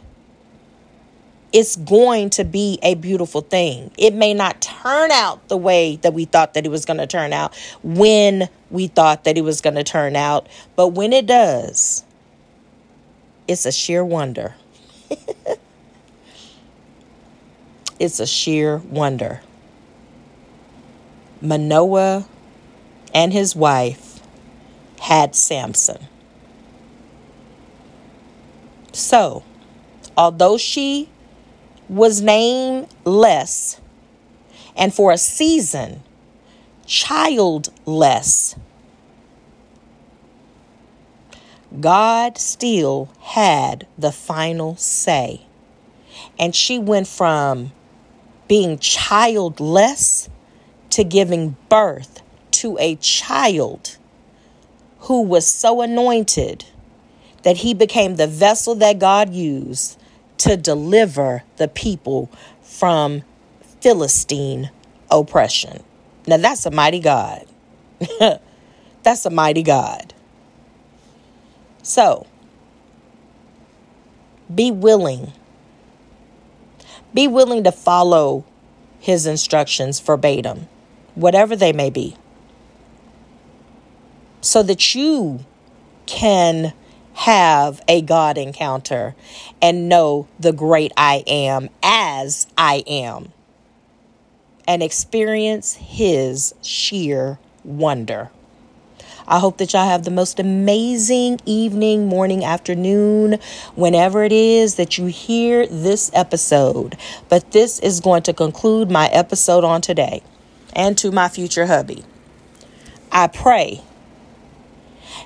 it's 1.53 1.77
going 1.77 2.31
to 2.31 2.45
be 2.45 2.79
a 2.83 2.95
beautiful 2.95 3.43
thing. 3.43 3.91
It 3.99 4.15
may 4.15 4.33
not 4.33 4.61
turn 4.61 5.11
out 5.11 5.49
the 5.49 5.57
way 5.57 5.97
that 5.97 6.15
we 6.15 6.25
thought 6.25 6.55
that 6.55 6.65
it 6.65 6.71
was 6.71 6.85
going 6.85 6.97
to 6.99 7.07
turn 7.07 7.33
out 7.33 7.55
when 7.83 8.49
we 8.71 8.87
thought 8.87 9.25
that 9.25 9.37
it 9.37 9.43
was 9.43 9.61
going 9.61 9.77
to 9.77 9.85
turn 9.85 10.17
out, 10.17 10.49
but 10.77 10.89
when 10.89 11.13
it 11.13 11.27
does, 11.27 12.05
it's 13.47 13.67
a 13.67 13.73
sheer 13.73 14.05
wonder. 14.05 14.55
it's 17.99 18.19
a 18.19 18.27
sheer 18.27 18.79
wonder. 18.79 19.43
Manoah 21.43 22.27
and 23.13 23.33
his 23.33 23.55
wife 23.55 24.21
had 25.01 25.35
Samson. 25.35 26.07
So, 28.93 29.43
although 30.17 30.57
she 30.57 31.09
was 31.89 32.23
nameless 32.23 33.81
and 34.77 34.95
for 34.95 35.13
a 35.13 35.19
season 35.19 36.03
childless. 36.87 38.55
God 41.81 42.37
still 42.37 43.09
had 43.21 43.87
the 43.97 44.13
final 44.13 44.77
say. 44.77 45.47
And 46.39 46.55
she 46.55 46.79
went 46.79 47.07
from 47.07 47.73
being 48.47 48.79
childless 48.79 50.29
to 50.93 51.05
giving 51.05 51.57
birth 51.69 52.23
to 52.53 52.79
a 52.79 52.97
child 52.97 53.97
who 55.01 55.23
was 55.23 55.47
so 55.47 55.81
anointed 55.83 56.65
that 57.43 57.59
he 57.59 57.75
became 57.75 58.17
the 58.17 58.27
vessel 58.27 58.75
that 58.77 58.99
God 58.99 59.35
used 59.35 59.99
to 60.39 60.57
deliver 60.57 61.43
the 61.57 61.69
people 61.69 62.31
from 62.63 63.23
Philistine 63.81 64.71
oppression. 65.11 65.83
Now, 66.27 66.37
that's 66.37 66.67
a 66.67 66.71
mighty 66.71 67.01
God. 67.01 67.47
that's 69.03 69.27
a 69.27 69.31
mighty 69.31 69.63
God. 69.63 70.15
So, 71.83 72.27
be 74.55 74.71
willing. 74.71 75.33
Be 77.13 77.27
willing 77.27 77.65
to 77.65 77.73
follow 77.73 78.45
his 79.01 79.27
instructions 79.27 79.99
verbatim, 79.99 80.69
whatever 81.15 81.55
they 81.57 81.73
may 81.73 81.91
be, 81.91 82.17
so 84.41 84.63
that 84.63 84.95
you 84.95 85.45
can 86.07 86.73
have 87.15 87.83
a 87.89 88.01
God 88.01 88.39
encounter 88.39 89.15
and 89.61 89.89
know 89.89 90.27
the 90.41 90.53
great 90.53 90.93
I 90.97 91.23
am 91.27 91.69
as 91.83 92.47
I 92.57 92.83
am 92.87 93.33
and 94.67 94.83
experience 94.83 95.75
His 95.75 96.55
sheer 96.63 97.39
wonder. 97.65 98.31
I 99.27 99.39
hope 99.39 99.59
that 99.59 99.73
y'all 99.73 99.89
have 99.89 100.05
the 100.05 100.11
most 100.11 100.41
amazing 100.41 101.41
evening, 101.47 102.07
morning, 102.07 102.45
afternoon, 102.45 103.39
whenever 103.75 104.25
it 104.25 104.33
is 104.33 104.75
that 104.75 104.99
you 104.99 105.07
hear 105.07 105.67
this 105.67 106.11
episode. 106.13 106.97
But 107.29 107.53
this 107.53 107.79
is 107.79 108.01
going 108.01 108.25
to 108.25 108.33
conclude 108.33 108.91
my 108.91 109.07
episode 109.09 109.65
on 109.65 109.81
today 109.81 110.23
and 110.73 110.97
to 110.99 111.11
my 111.13 111.29
future 111.29 111.67
hubby. 111.67 112.05
I 113.11 113.27
pray 113.27 113.83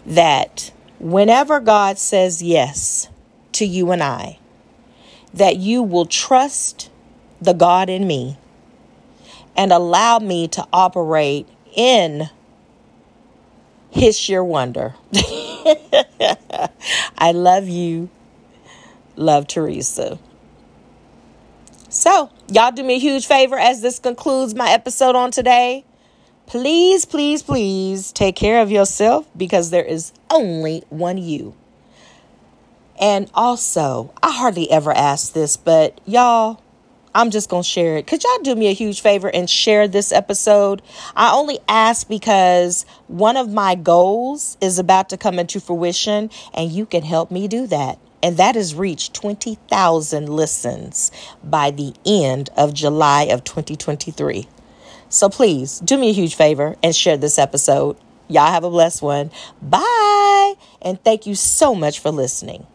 that 0.04 0.72
whenever 0.98 1.60
God 1.60 1.98
says 1.98 2.42
yes 2.42 3.08
to 3.52 3.64
you 3.64 3.90
and 3.92 4.02
I, 4.02 4.38
that 5.32 5.56
you 5.56 5.82
will 5.82 6.06
trust 6.06 6.90
the 7.40 7.52
God 7.52 7.88
in 7.90 8.06
me 8.06 8.38
and 9.56 9.72
allow 9.72 10.18
me 10.18 10.48
to 10.48 10.66
operate 10.72 11.46
in 11.74 12.30
his 13.90 14.18
sheer 14.18 14.44
wonder. 14.44 14.94
I 17.18 17.32
love 17.32 17.68
you. 17.68 18.10
Love 19.16 19.46
Teresa. 19.46 20.18
So, 21.96 22.28
y'all 22.52 22.72
do 22.72 22.84
me 22.84 22.96
a 22.96 22.98
huge 22.98 23.26
favor 23.26 23.58
as 23.58 23.80
this 23.80 23.98
concludes 23.98 24.54
my 24.54 24.70
episode 24.70 25.16
on 25.16 25.30
today. 25.30 25.86
Please, 26.44 27.06
please, 27.06 27.42
please 27.42 28.12
take 28.12 28.36
care 28.36 28.60
of 28.60 28.70
yourself 28.70 29.26
because 29.34 29.70
there 29.70 29.82
is 29.82 30.12
only 30.30 30.84
one 30.90 31.16
you. 31.16 31.54
And 33.00 33.30
also, 33.32 34.12
I 34.22 34.30
hardly 34.30 34.70
ever 34.70 34.92
ask 34.92 35.32
this, 35.32 35.56
but 35.56 35.98
y'all, 36.04 36.60
I'm 37.14 37.30
just 37.30 37.48
going 37.48 37.62
to 37.62 37.68
share 37.68 37.96
it. 37.96 38.06
Could 38.06 38.22
y'all 38.22 38.42
do 38.42 38.54
me 38.54 38.66
a 38.68 38.74
huge 38.74 39.00
favor 39.00 39.28
and 39.34 39.48
share 39.48 39.88
this 39.88 40.12
episode? 40.12 40.82
I 41.16 41.32
only 41.32 41.60
ask 41.66 42.06
because 42.06 42.84
one 43.06 43.38
of 43.38 43.50
my 43.50 43.74
goals 43.74 44.58
is 44.60 44.78
about 44.78 45.08
to 45.08 45.16
come 45.16 45.38
into 45.38 45.60
fruition, 45.60 46.28
and 46.52 46.70
you 46.70 46.84
can 46.84 47.04
help 47.04 47.30
me 47.30 47.48
do 47.48 47.66
that. 47.68 47.98
And 48.26 48.38
that 48.38 48.56
has 48.56 48.74
reached 48.74 49.14
20,000 49.14 50.28
listens 50.28 51.12
by 51.44 51.70
the 51.70 51.94
end 52.04 52.50
of 52.56 52.74
July 52.74 53.28
of 53.30 53.44
2023. 53.44 54.48
So 55.08 55.28
please 55.28 55.78
do 55.78 55.96
me 55.96 56.10
a 56.10 56.12
huge 56.12 56.34
favor 56.34 56.74
and 56.82 56.92
share 56.92 57.16
this 57.16 57.38
episode. 57.38 57.96
Y'all 58.26 58.50
have 58.50 58.64
a 58.64 58.68
blessed 58.70 59.00
one. 59.00 59.30
Bye. 59.62 60.54
And 60.82 61.00
thank 61.04 61.28
you 61.28 61.36
so 61.36 61.72
much 61.72 62.00
for 62.00 62.10
listening. 62.10 62.66